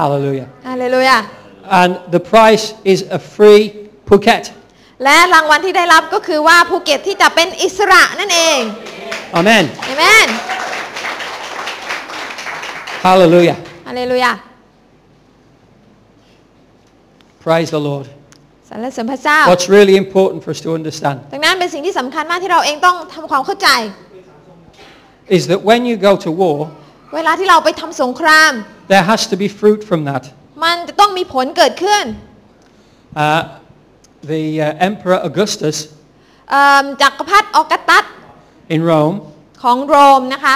[0.00, 0.48] Hallelujah.
[0.68, 1.18] ฮาเลลูยา
[1.80, 3.62] And the price is a free
[4.08, 4.44] Phuket.
[5.04, 8.60] และรางวัลที่ได้รับก็คือว่าภูเก็ตที่จะเป็นอิสระนั่นเอง
[9.38, 9.64] Amen.
[9.84, 10.28] เอเมน
[13.04, 14.34] Hallelujah.
[17.45, 18.07] ฮาเลลูยา Praise the Lord.
[18.69, 23.69] สรรเสริญพระเจ้า What's really important for us to understand ดังนั้นเป็นสิ่งที่สำคัญมากที่เราเองต้องทำความเข้าใจ
[25.37, 26.57] is that when you go to war,
[27.15, 28.51] เวลาที่เราไปทำสงคราม
[28.93, 30.23] there has to be fruit from that.
[30.63, 32.05] มันจะต้องมีผลเกิดขึ้น
[33.25, 33.41] Uh,
[34.33, 35.77] the uh, Emperor Augustus
[36.49, 38.05] เอิ่มจักรพรรดิออกัสตัส
[38.75, 39.17] in Rome,
[39.63, 40.55] ของโรมนะคะ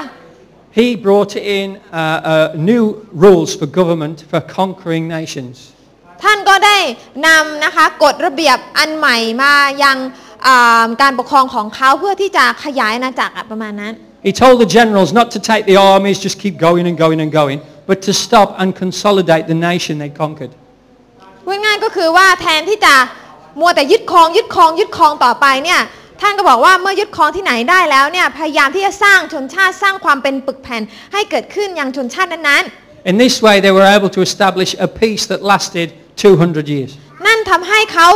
[0.79, 5.55] he brought in uh, uh, new rules for government for conquering nations.
[6.24, 6.76] ท่านก็ได้
[7.26, 9.52] นำนะคะกฎระเบียบอันใหม่มา
[9.84, 9.96] ยัง
[10.46, 13.94] อ่าการปกครองของเขาเพื่อที่จะขยายอาณาจักรอะประมาณนั้น
[14.28, 17.30] He told the generals not to take the armies, just keep going and going and
[17.40, 17.58] going,
[17.90, 20.52] but to stop and consolidate the nation they conquered.
[21.44, 22.94] พูดง่ายก็คือว่าแทนที่จะ
[23.60, 25.80] มัวแต่ยึดครองยึดครองยึดครองต่อไปเนี่ย
[26.20, 30.82] ท่านก็บอกว่าเมื่อยึดครองที่ไหนได้แล้วเนี่ยพยายามที่จะสร้างชนชาติสร้างความเป็นปึกแผ่น
[31.12, 32.64] ให้เกิดขึ้นยังชนชาตินั้น
[33.10, 36.92] In this way, they were able to establish a peace that lasted 200 years.
[36.98, 38.09] ๆนั่นทำให้เขา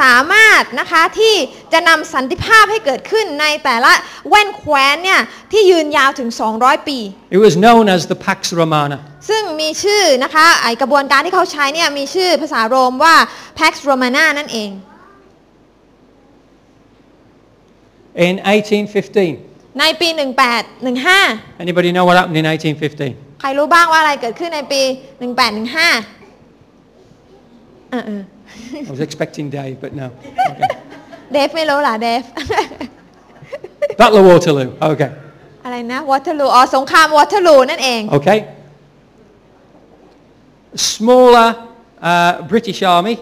[0.00, 1.34] สามารถนะคะที่
[1.72, 3.92] จะนำสันติภาพให้เกิดขึ้นในแต่ละ
[4.28, 5.20] แว่นแคว้นเนี่ย
[5.52, 6.98] ที่ยืนยาวถึง 200 ปี
[7.36, 8.98] It was known as the Pax Romana.
[9.28, 13.14] ซึ่งมีชื่อนะคะไอกระบวนการที่เขาใช้เนี่ยมีชื่อภาษาโรมว่า
[13.58, 14.70] Pax Romana นั่นเอง
[18.26, 18.34] In
[19.06, 20.08] 1815, ในปี
[20.84, 23.40] 1815 anybody know what happened in 1815?
[23.40, 24.82] ใครรู้บ้างว่าอะไรเกิดขึ้นในปี
[25.46, 26.15] 1815
[27.91, 28.21] เออ
[28.87, 30.07] I was expecting Dave, but no.
[30.51, 30.67] Okay.
[31.33, 32.23] เดฟไม่รู้ล่ะเดฟ
[33.99, 34.69] Battle of Waterloo.
[34.91, 35.09] Okay.
[35.65, 38.37] อะไรนะวอเตอร์ลูอ๋อสงครามวอเตอร์ลูนั่นเอง Okay.
[40.91, 41.49] Smaller
[42.09, 43.15] uh, British army.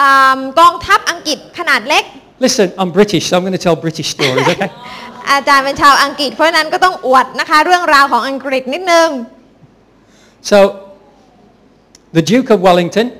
[0.00, 2.04] อากองทัพอังกฤษขนาดเล็ก
[2.44, 4.70] Listen, I'm British, so I'm going to tell British stories, okay?
[5.30, 9.08] อาจารย์เป็นชาวอังกฤษ เพราะฉะนั้นก็ต้องอวดนะคะ เรื่องราวของอังกฤษนิดนึง
[10.50, 10.58] so,
[12.16, 13.19] the Duke of Wellington, เอ่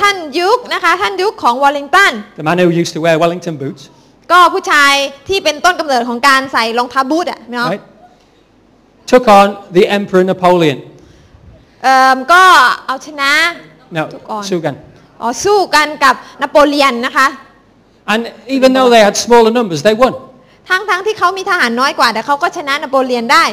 [0.00, 3.82] ท่านยุคนะคะท่านยุคของวอลลิงตัน the man who used to wear Wellington boots,
[4.32, 4.92] ก็ผู้ชาย
[5.28, 7.84] ที่เป็นต้นกำเนิดของการใส่รองเท้าบูทอะเนาะ right,
[9.10, 10.78] took on the Emperor Napoleon.
[11.82, 12.42] เอ่อก็
[12.86, 13.32] เอาชนะ
[13.96, 14.42] No, Took on.
[14.50, 14.74] Sugan.
[15.20, 17.26] อ๋อสู้กันกับนโปเลียนนะคะ
[18.12, 18.22] And
[18.56, 20.14] even though they had smaller numbers, they won.
[20.68, 23.44] ทั้งทั้งที่เขามีทหารน้อยกว่าแต่เขาก็ชนะนโปเลียนได้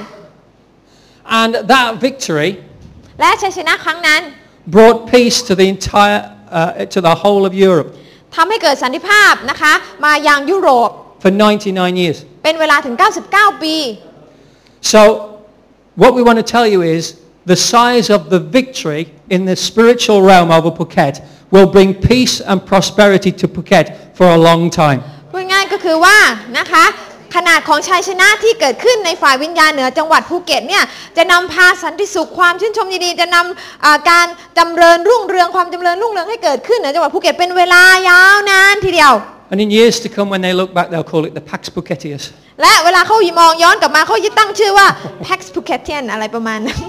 [1.40, 2.50] And that victory
[3.20, 4.22] และชัยชนะครั้งนั้น
[4.75, 7.89] brought peace to the entire, uh, to the whole of Europe
[8.37, 9.73] ทำให้เกิดสันติภาพนะคะ
[10.05, 10.91] มายังยุโรป
[11.23, 12.19] for 99 years.
[12.45, 12.95] เป็นเวลาถึง
[13.29, 13.77] 99 ปี
[14.93, 15.01] So,
[16.03, 17.03] what we want to tell you is
[17.53, 19.03] the size of the victory
[19.35, 21.15] in the spiritual realm over Phuket
[21.51, 23.87] will bring peace and prosperity to Phuket
[24.19, 25.01] for a long time.
[25.33, 26.17] พูดง่ายก็คือว่า
[26.59, 26.85] นะคะ
[27.36, 30.84] ขนาดของชัยชนะที่เกิดขึ้นในฝ่ายวิญญาณเหนือจังหวัดภูเก็ตเนี่ย
[31.18, 34.26] จะนำพาสันติสุขความชื่นชมยินดีจะนำอ่าการ
[34.58, 39.14] จำเริญรุ่งเรืองความจำเริญรุ่งเรืองให้เกิดขึ้นเหนือจังหวัดภูเก็ตเป็นเวลายาวนานทีเดียว
[39.52, 42.24] And in years to come, when they look back, they'll call it the Pax Phuketius.
[42.62, 44.88] และเวลาเขามองย้อนกลับมาเขาจะตั้งชื่อว่า
[45.28, 46.80] Pax Phuketian อะไรประมาณนั้น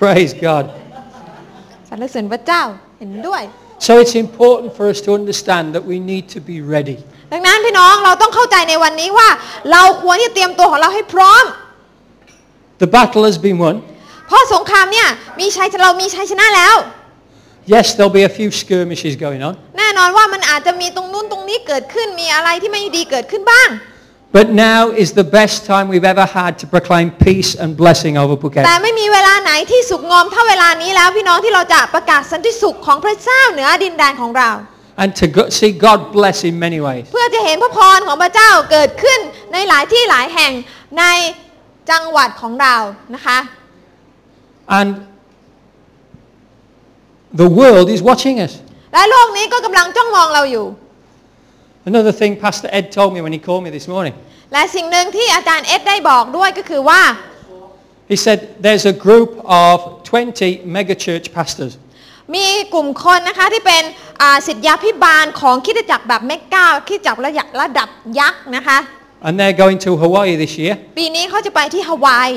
[0.00, 0.64] Praise God.
[1.88, 2.62] สรรเสริญพระเจ้า
[2.98, 3.42] เห็นด้วย
[3.86, 6.98] So it's important for us to understand that we need to be ready.
[7.32, 9.28] ดังนั้นพี่น้องเราต้องเข้าใจในวันนี้ว่า
[9.72, 11.44] เราควรที่จะเตรียมตัวของเราให้พร้อม
[12.82, 13.76] The battle has been won.
[14.26, 15.08] เพราะสงครามเนี่ย
[15.40, 16.76] มีชัยเรามีชัยชนะแล้ว
[17.74, 19.54] Yes, there'll be a few skirmishes going on.
[19.78, 23.68] แน่นอนว่ามันอาจจะมีตรงนู้นตรงนี้เกิดขึ้นมีอะไรที่ไม่ดีเกิดขึ้นบ้าง
[24.38, 28.34] But now is the best time we've ever had to proclaim peace and blessing over
[28.66, 28.82] แต่ Phuket.
[28.82, 34.50] ไม่มีเวลาไหนที่สุขงอมเท่าเวลานี้แล้วพี่น้องที่เราจะประกาศสันติสุขของพระเจ้าเหนือดินแดนของเรา
[35.01, 37.05] And to go- see God bless in many ways.
[37.13, 39.19] เพื่อจะเห็นพระพรของพระเจ้าเกิดขึ้น
[39.53, 40.53] ในหลายที่หลายแห่ง
[40.99, 41.03] ใน
[41.91, 42.75] จังหวัดของเรา
[43.15, 43.39] นะคะ
[44.79, 44.89] And
[47.41, 48.53] the world is watching us.
[48.93, 50.65] และโลกนี้ก็กำลังจ้องมองเราอยู่
[51.91, 54.15] Another thing Pastor Ed told me when he called me this morning.
[54.53, 57.01] และสิ่งหนึ่งที่อาจารย์เอ็ดได้บอกด้วยก็คือว่า
[58.11, 59.29] He said there's a group
[59.65, 61.73] of 20 megachurch pastors.
[62.34, 63.82] มีกลุ่มคนนะคะที่เป็น
[64.22, 68.78] อ่าศิษยาพิบาลของคริดจักรแบบเมกาคริดจักรระดับระดับยักษ์นะคะ
[69.26, 70.74] And they're going to Hawaii this year.
[70.98, 72.30] ปีนี้เขาจะไปที่ฮาวาย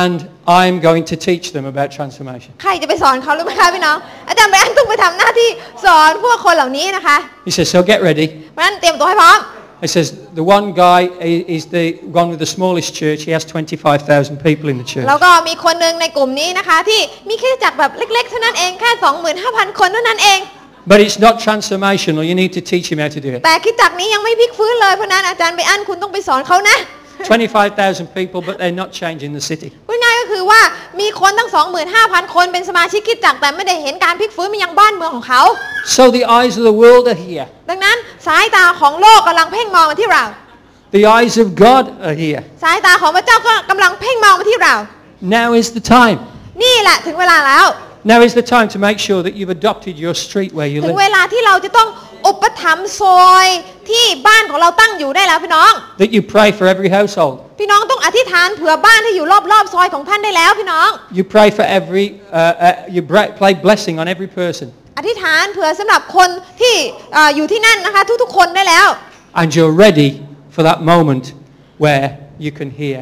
[0.00, 0.18] And
[0.60, 2.50] I'm going to teach them about transformation.
[2.62, 3.96] ใครจะไปสอนเขารู้ไหมคะพี่น้อง
[4.28, 5.48] อาจารย์แบงค์ต้องไปทำหน้าที่
[5.84, 8.26] สอนพวกคนเหล่านี้นะคะ He says, so get ready.
[8.52, 9.38] เพราะฉะนั้นเตรียมตัวให้พร้อม
[9.85, 10.07] He says,
[10.39, 11.85] the one guy i- is the
[12.21, 13.19] one with the smallest church.
[13.27, 15.05] He has 25,000 people in the church.
[15.09, 18.91] แล้วก็มีคนหนึ่งในกลุ่มนี้นะคะ ที่มีคริดจักรแบบเล็กๆเท่านั้นเองแค่
[19.35, 20.39] 25,000 คนเท่านั้นเอง
[20.91, 22.21] But it's not transformational.
[22.29, 23.39] You need to teach him how to do it.
[23.45, 26.77] แต่คริดจักรนี้ยังไม่พลิกฟื้นเลยเพราะฉะนั้นอาจารย์ไปอั้นคุณต้องไปสอนเขานะ
[27.29, 29.69] 25,000 people, but they're not changing the city.
[29.87, 30.60] พูดง่ายก็ ั้น คือว่า
[31.00, 31.50] มีคนตั้ง
[31.92, 35.42] 25,000 คนเป็นสมาชิกคริดจักรแต่ไม่ได้เห็นการพลิกฟื้นมายังบ้านเมืองของเขา
[35.96, 37.46] So the eyes of the world are here.
[37.70, 40.24] ดังนั้นสายตาของโลกกำลังเพ่งมองมาที่เรา
[40.96, 42.40] The eyes of God are here.
[42.62, 44.74] สายตาของพระเจ้าก็กำลังเพ่งมองมาที่เรา
[45.38, 46.18] Now is the time.
[46.62, 47.66] นี่แหละถึงเวลาแล้ว
[48.12, 50.96] Now is the time to make sure that you've adopted your street where you ถึง
[50.96, 51.00] live.
[51.02, 51.88] เวลาที่เราจะต้อง
[52.28, 53.46] อุปถัมภ์ซอย
[53.90, 57.34] ที่บ้านของเราตั้งอยู่ได้แล้วพี่น้อง That you pray for every household.
[57.60, 60.88] พี่น้องต้องอธิษฐานเผื่อบ้านที่อยู่รอบๆซอยของท่านได้แล้วพี่น้อง
[61.18, 62.06] You pray for every,
[62.38, 64.66] uh, uh, you bra- play blessing on every person.
[64.98, 66.74] อธิษฐานเผื่อสำหรับคนที่
[67.12, 68.86] เอ่ออยู่ที่นั่นนะคะทุกๆคนได้แล้ว
[69.40, 70.10] And you're ready
[70.54, 71.24] for that moment
[71.84, 72.06] where
[72.44, 72.98] you can hear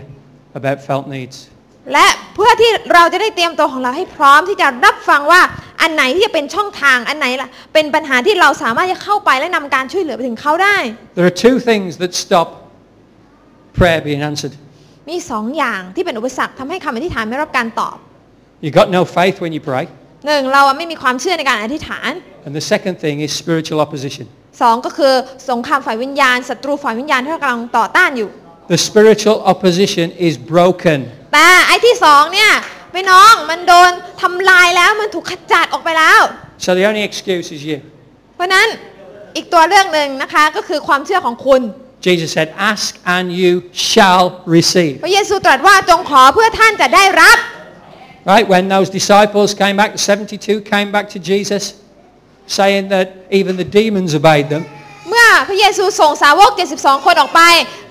[0.61, 1.37] about felt needs.
[1.92, 5.40] และเพื่อที่เราจะได้เตรียมตัวของเราให้พร้อมที่จะรับฟังว่า
[5.83, 10.77] อันไหนที่จะเป็นช่องทางอันไหนล่ะเป็นปัญหาที่เราสามารถจะเข้าไปและนำการช่วยเหลือไปถึงเขาได้
[11.18, 12.49] There are two things that stop
[13.79, 14.55] prayer being answered.
[15.11, 17.96] มีสองอย่างที่เป็นอุปสรรคทำให้คำอธิษฐานไม่รับการตอบ
[18.64, 19.85] You got no faith when you pray.
[20.27, 22.11] หนึ่งเราอะไม่มีความเชื่อในการอธิษฐาน
[22.46, 24.25] And the second thing is spiritual opposition.
[24.62, 25.14] สองก็คือ
[25.51, 28.31] สงครามฝ่ายวิญญาณศัตรูฝ่ายวิญญาณที่เรากำลังต่อต้านอยู่
[28.75, 30.99] The spiritual opposition is broken.
[31.37, 32.53] แต่ไอ้ที่สองเนี่ย
[32.94, 33.90] พี่น้องมันโดน
[34.22, 36.20] ทำลายแล้วมันถูกขจัดออกไปแล้ว
[36.64, 37.79] So the only excuse is you.
[38.35, 38.66] เพราะฉะนั้น
[39.37, 41.62] อีกตัวเรื่องหนึ่งนะคะก็คือความเชื่อของคุณ
[42.07, 43.53] Jesus said, ask and you
[43.90, 44.25] shall
[44.57, 44.96] receive.
[45.05, 47.38] พระเยซูตรัสว่าจงขอเพื่อท่านจะได้รับ
[48.33, 48.46] Right?
[48.55, 51.62] When those disciples came back, the 72 came back to Jesus,
[52.59, 53.07] saying that
[53.38, 54.62] even the demons obeyed them.
[55.09, 57.40] เมื่อพระเยซูส่งสาวก 72 คนออกไป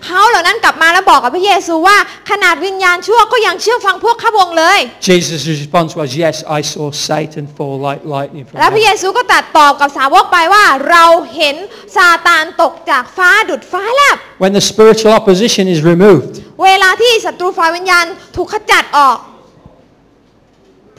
[0.06, 1.98] เขาเหล่านั้นกลับมาแล้วบอกกับพระเยซูว่า
[2.32, 9.02] ขนาดวิญญาณชั่วก็ยังเชื่อฟังพวกข้าพงเลย Jesus' response was, yes, I saw Satan fall like lightning from และพระเย heaven.
[9.02, 11.56] ซูก็ตรัดตอบกับสาวกไปว่าเราเห็น
[11.96, 19.18] ซาตานตกจากฟ้าดุดฟ้าแลบ When the spiritual opposition is removed, เวลาที่ศัตรูฝ่ายวิญญาณถูกขจัดออก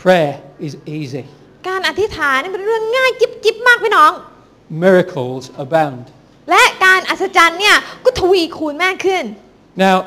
[0.02, 0.32] prayer
[0.66, 1.22] is easy.
[1.68, 4.12] การอธิษฐานนี่เป็นเรื่องง่ายจิบจิบมากพี่น้อง
[4.83, 6.03] Miracles abound.
[6.49, 9.23] และการอัศจรรย์เนี่ยก็ทวีคูณมากขึ้น
[9.85, 9.97] Now,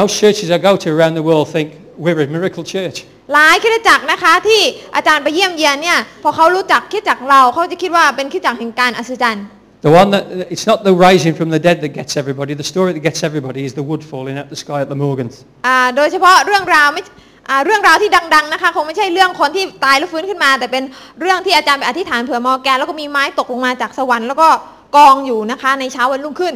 [0.00, 1.68] most churches I go to around the world think
[2.04, 2.98] we're a miracle church.
[3.34, 4.62] หลายคริสตจักรนะคะที่
[4.96, 9.46] อาจารย์ไปเยี่ยมเยียนเนี่ยพอเขารู้จักคริสตจักรเราเขาจะคิดว่าเป็นคริสตจักรแห่งการอัศจรรย์
[9.88, 12.52] The one that, it's not the rising from the dead that gets everybody.
[12.54, 15.34] The story that gets everybody is the wood falling out the sky at the Morgans.
[15.66, 17.25] อ่าโดยเฉพาะเรื่องราวไม่อ่า
[17.65, 20.83] เรื่องราวที่ดังๆนะคะคงไม่ใช่เรื่องคนที่ตายแล้วฟื้นขึ้นมา แต่เป็น
[21.21, 24.47] เรื่องที่อาจารย์ไปอธิษฐานเผื่อมอร์แกนแล้วก็มีไม้ตกลงมาจากสวรรค์แล้วก็
[24.95, 26.55] กองอยู่นะคะในเช้าวันรุ่งขึ้น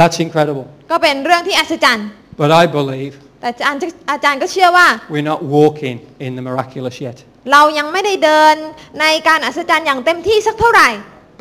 [0.00, 0.64] That's incredible.
[0.90, 2.06] ก็เป็นเรื่องที่อัศจรรย์
[2.40, 3.78] But I believe แต่อาจารย์
[4.10, 5.96] อาจารย์ก็เชื่อว่า we're not walking
[6.26, 7.16] in the miraculous yet.
[7.52, 8.54] เรายังไม่ได้เดิน
[9.00, 10.88] ในการอัศจรรย์อย่างเต็มที่สักเท่าไหร่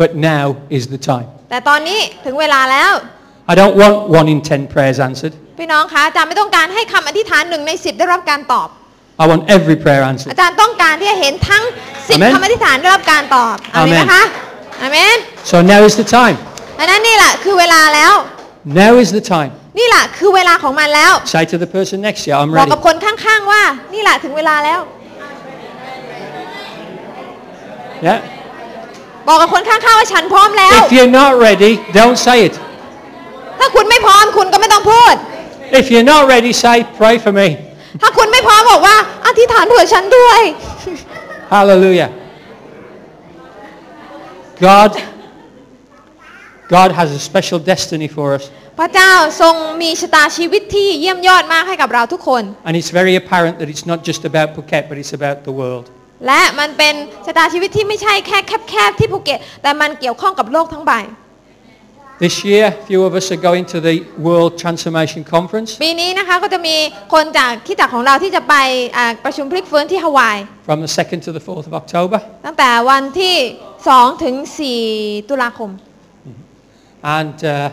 [0.01, 0.45] But now
[0.77, 1.27] is the time.
[1.49, 2.91] แต่ตอนนี้ถึงเวลาแล้ว
[3.51, 5.35] I don't want one in ten prayers answered.
[5.57, 8.69] พี่น้องคะอาจารย์ไม่ต้องการให้คำอธิษฐานหนึ่งในสิบได้รับการตอบ
[9.23, 10.31] I want every prayer answered.
[10.31, 11.63] อาจารย์ต้องการที่จะเห็นทั้ง
[12.07, 14.23] สิบ Amen คำอธิษฐานได้รับการตอบอาเมน Amen นะคะ
[14.81, 15.17] อาเมน
[15.51, 16.37] So now is the time.
[16.79, 18.13] อันนั้นนี่แหละคือเวลาแล้ว
[18.81, 19.51] Now is the time.
[19.79, 22.71] นี่แหละคือเวลาของมันแล้ว Say to the person next to you, I'm บอก ready.
[22.73, 23.61] กับคนข้างๆว่า
[23.93, 24.79] นี่แหละถึงเวลาแล้ว
[28.07, 28.19] Yeah?
[29.27, 32.53] บอกกับคนข้างๆว่าฉันพร้อมแล้ว If you're not ready, don't say it.
[33.59, 35.15] ถ้าคุณไม่พร้อมคุณก็ไม่ต้องพูด
[35.81, 37.47] If you're not ready, say, pray for me.
[38.01, 40.41] ถ้าคุณไม่พร้อมบอกว่าอธิษฐานเผื่อฉันด้วย
[41.55, 42.09] Hallelujah.
[44.67, 44.91] God,
[46.75, 48.43] God has a special destiny for us.
[48.79, 55.53] พระเจ้าทรงมีชะตาชีวิตที่เยี่ยมยอดมากให้กับเราทุกคน And it's very apparent that it's not just about Phuket, but it's about the
[55.61, 55.85] world.
[56.27, 58.37] และมันเป็นชะตาชีวิตที่ไม่ใช่แค่
[58.69, 60.91] แคบๆที่ภูเก็ตแต่มันเกี่ยวข้องกับโลกทั้งใบ
[62.26, 66.76] This year, a few of us are going to the World Transformation Conference ปีนี้นะคะก็จะมี
[67.14, 68.54] คนจากคริดจักรของเราที่จะไป
[68.96, 70.38] อ่าประชุมพลิกฟื้นที่ฮาวาย
[70.68, 72.18] from the 2nd to the 4th of October.
[72.46, 73.36] ตั้งแต่วันที่
[73.80, 74.34] 2 ถึง
[74.82, 75.70] 4 ตุลาคม
[77.16, 77.70] And uh,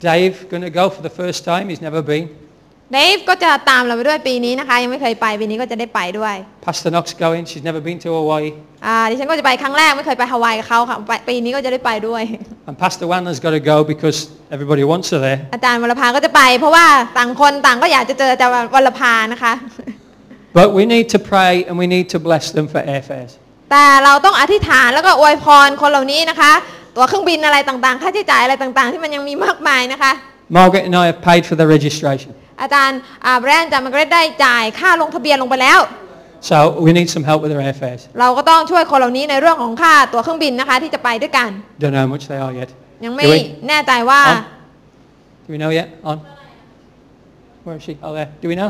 [0.00, 1.64] Dave going to go for the first time.
[1.70, 2.24] He's never been.
[2.91, 7.43] เดฟก็จะตามเราไปด้วยปีนี้นะคะ ยังไม่เคยไปปีนี้ก็จะได้ไปด้วย Pastor Knox going.
[7.49, 8.51] She's never been to Hawaii.
[8.85, 12.23] อ่าดิฉันก็จะไปครั้งแรกไม่เคยไปฮาวายกับเขาค่ะไปปีนี้ก็จะได้ไปด้วย
[12.67, 14.17] And Pastor Wanler's got to go because
[14.55, 15.39] everybody wants her there.
[15.55, 16.85] อาจารย์วรภาก็จะไป เพราะว่า
[17.17, 19.53] ต่างคนต่างก็อยากจะเจออาจารย์วรภานะคะ
[20.57, 23.31] But we need to pray and we need to bless them for airfares.
[23.71, 26.53] แต่เราต้องอธิษฐานแล้วก็อวยพรคนเหล่านี้นะคะ
[26.95, 30.11] ตั๋วเครื่องบินอะไรต่างๆ ค่าใช้จ่ายอะไรต่างๆ ที่มันยังมีมากมายนะคะ
[30.57, 32.31] Margaret and I have paid for the registration.
[32.61, 35.81] อาจารย์อ่าแบรนด์จามันก็ได้จ่ายค่าลงทะเบียนลงไปแล้ว
[36.49, 38.01] So we need some help with their airfares.
[38.19, 41.49] เราก็ต้องช่วยคนเหล่านี้ในเรื่องของค่าตั๋วเครื่องบินนะคะที่จะไปด้วยกัน
[41.81, 42.69] Don't know how much they are yet.
[43.05, 43.39] ยังไม่ Do we?
[43.69, 44.37] แน่ใจว่า On?
[45.45, 45.87] Do we know yet?
[46.09, 46.17] On?
[47.65, 47.93] Where is she?
[48.05, 48.29] Oh, there.
[48.41, 48.69] Do we know?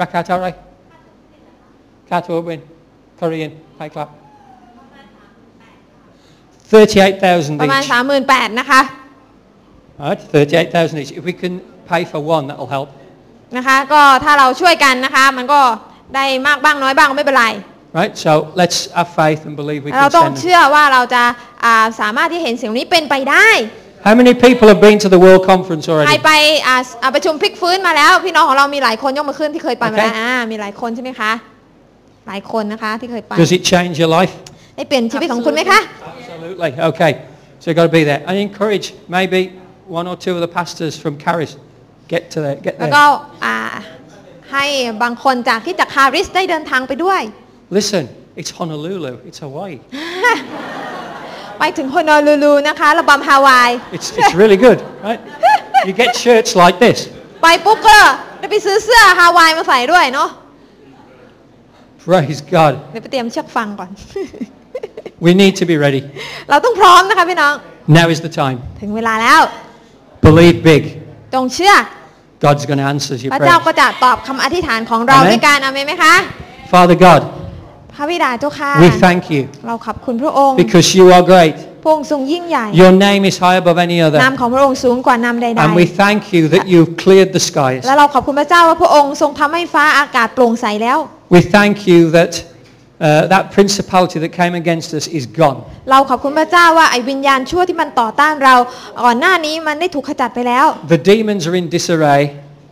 [0.00, 0.50] Rakatare?
[2.10, 2.60] Katobin?
[3.20, 3.50] Korean?
[3.78, 4.10] High clap.
[6.70, 7.90] 38,000ประมาณ each.
[7.92, 8.80] 38,000นะคะ
[10.00, 11.12] Alright, 38,000 each.
[11.18, 11.54] If we can
[11.92, 12.88] pay for one, that'll help.
[13.56, 15.60] นะคะก็ถ้าเราช่วยกันนะคะ มันก็
[16.14, 17.46] ได้มากบ้างน้อยบ้างไม่เป็นไร
[18.00, 18.14] Right?
[18.26, 20.40] So let's have faith and believe we เรา can ต้อง send them.
[20.40, 21.22] เชื่อว่าเราจะ
[21.64, 23.48] อ่าสามารถที่เห็นสิ่งนี้เป็นไปได้
[24.06, 26.16] How many people have been to the World Conference ใคร already?
[26.26, 26.32] ไป
[26.66, 30.18] อ่าอ่าประชุมพลิกฟื้นมาแล้ว พี่น้องของเรามีหลายคนยกมือขึ้นที่เคยไปมาแล้ว Okay.
[30.18, 31.32] อ่ามีหลายคนใช่ไหมคะ
[32.28, 34.34] หลายคนนะคะที่เคยไป Does it change your life?
[34.76, 35.80] ได้เปลี่ยนชีวิตของคุณไหมคะ
[36.20, 36.70] Absolutely.
[36.90, 37.12] Okay.
[37.60, 38.20] So you've got to be there.
[38.30, 39.40] I encourage maybe
[39.98, 41.52] one or two of the pastors from Caris
[42.12, 42.94] get to there, get แล้ว there.
[42.96, 43.04] ก็
[43.44, 43.56] อ่า
[44.52, 44.64] ให้
[45.02, 47.20] บางคนจากที่จากคาริสได้เดินทางไปด้วย
[47.78, 48.04] Listen,
[48.40, 49.12] it's Honolulu.
[49.28, 49.78] It's Hawaii.
[51.58, 55.20] ไปถึงฮอนอลูลูนะคะระบำฮาวาย It's, it's really good, right?
[55.88, 56.98] You get shirts like this.
[57.42, 57.98] ไปปุ๊บก็
[58.38, 60.28] ได้ไปซื้อเสื้อฮาวายมาใส่ด้วยเนาะ
[62.04, 62.72] Praise God.
[62.92, 63.90] เดี๋ยวไปเตรียมเชือกฟังก่อน
[65.24, 66.02] We need to be ready.
[66.50, 67.54] เราต้องพร้อมนะคะพี่น้อง
[67.98, 68.58] Now is the time.
[68.82, 69.40] ถึงเวลาแล้ว
[70.26, 70.82] Believe big.
[71.34, 71.74] จงเชื่อ
[72.44, 73.66] God's going to answer your พระเจ้า prayers.
[73.66, 76.14] ก็จะตอบคำอธิษฐานของเรา Amen ด้วยการอาเมนไหมคะ
[76.72, 77.20] Father God,
[77.94, 81.54] พระบิดาเจ้าค่ะ we thank you เราขอบคุณพระองค์ because you are great.
[81.82, 84.38] พระองค์ทรงยิ่งใหญ่ Your name is high above any นาม other.
[84.40, 87.82] ของพระองค์สูงกว่านามใด And we thank you that you've cleared the ๆ skies.
[87.86, 90.98] และเราขอบคุณพระเจ้าว่าพระองค์ทรงทำให้ฟ้าอากาศโปร่งใสแล้ว
[91.34, 92.32] We thank you that
[93.00, 95.58] uh, that principality that came against us is gone.
[95.90, 98.54] เราขอบคุณพระเจ้าว่าไอ้วิญญาณชั่วที่มันต่อต้านเรา
[99.02, 102.22] ก่อนหน้านี้มันได้ถูกขจัดไปแล้ว The demons are in disarray.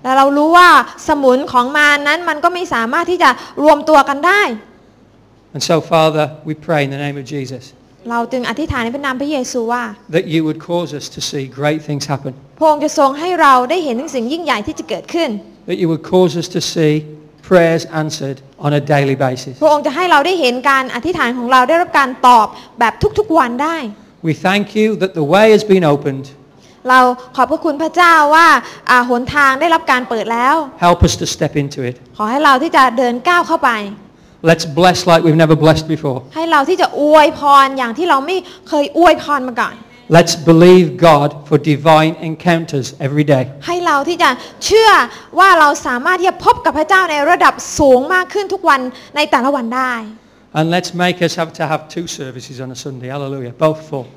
[0.02, 0.68] และเรารู้ว่า
[1.08, 3.30] สมุนของมารนั้นมันก็ไม่สามารถที่จะ
[3.62, 4.42] รวมตัวกันได้
[5.54, 7.64] And so, Father, we pray in the name of Jesus
[8.10, 9.82] เราจึงอธิษฐานในพระนามพระเยซูว่า
[10.16, 12.32] that you would cause us to see great things happen.
[12.58, 15.30] พระองค์จะทรงให้เราได้เห็นถึงสิ่งยิ่งใหญ่ที่จะเกิดขึ้น
[15.70, 16.92] That you would cause us to see
[17.48, 19.54] prayers answered on a daily basis.
[19.62, 22.46] พระองค์จะให้เราได้เห็นการอธิษฐานของเราได้รับการตอบ
[22.78, 23.76] แบบทุกๆวันได้
[24.28, 26.24] We thank you that the way has been opened.
[26.90, 27.00] เรา
[27.36, 28.48] ขอบพระคุณพระเจ้าว่า
[28.90, 31.94] อ่าหนทางได้รับการเปิดแล้ว Help us to step into it.
[32.16, 33.70] ขอให้เราที่จะเดินก้าวเข้าไป
[34.50, 36.18] Let's bless like we've never blessed before.
[36.34, 38.36] ให้เราที่จะอวยพรอย่างที่เราไม่
[38.68, 39.74] เคยอวยพรมาก่อน
[40.17, 43.43] Let's believe God for divine encounters every day.
[43.67, 44.29] ให้เราที่จะ
[44.65, 44.91] เชื่อ
[45.39, 48.81] ว่าเราสามารถที่จะพบกับพระเจ้าในระดับสูงมากขึ้นทุกวัน
[49.15, 49.93] ในแต่ละวันได้
[50.57, 53.09] And let's make us have to have two services on a Sunday.
[53.15, 53.53] Hallelujah.
[53.65, 54.07] Both full.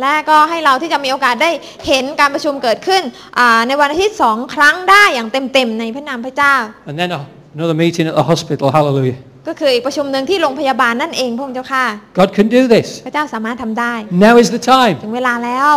[0.00, 1.50] และก็ให้เราที่จะมีโอกาสได้
[1.86, 3.02] เห็นการประชุมเกิดขึ้น
[3.38, 6.54] อ่าในวันอาทิตย์สองครั้งได้อย่างเต็มๆในพระนามพระเจ้า
[6.88, 8.66] And then a- another meeting at the hospital.
[8.78, 9.18] Hallelujah.
[9.47, 11.85] ก็คืออีกประชุมหนึ่งที่โรงพยาบาลนั่นเองพระองค์เจ้าค่ะ
[12.19, 12.87] God can do this.
[13.07, 13.93] พระเจ้าสามารถทำได้
[14.25, 14.95] Now is the time.
[15.03, 15.73] ถึงเวลาแล้ว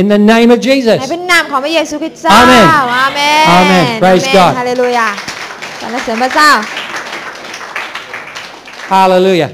[0.00, 0.98] In the name of ใน Jesus.
[1.02, 2.64] พระนามของพระเยซูคริสต์เจ้า Amen
[2.94, 5.08] อาเมน Amen Praise อาเมน God ฮาเลลูยา
[5.80, 6.50] สรรเสริญพระเจ้า
[8.92, 9.50] Hallelujah.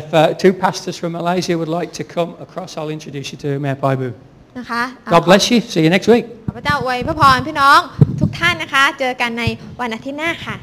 [0.00, 3.48] If uh, two pastors from Malaysia would like to come across, I'll introduce you to
[3.64, 4.08] Mayor Paibu.
[4.58, 5.58] นะคะอ่า God bless you.
[5.72, 6.24] See you next week.
[6.46, 7.78] ขอพระเจ้าอวยพระพรพี่น้อง
[8.20, 9.44] ทุกท่านนะคะ เจอกันใน
[9.80, 10.56] วันอาทิตย์หน้าค่ะ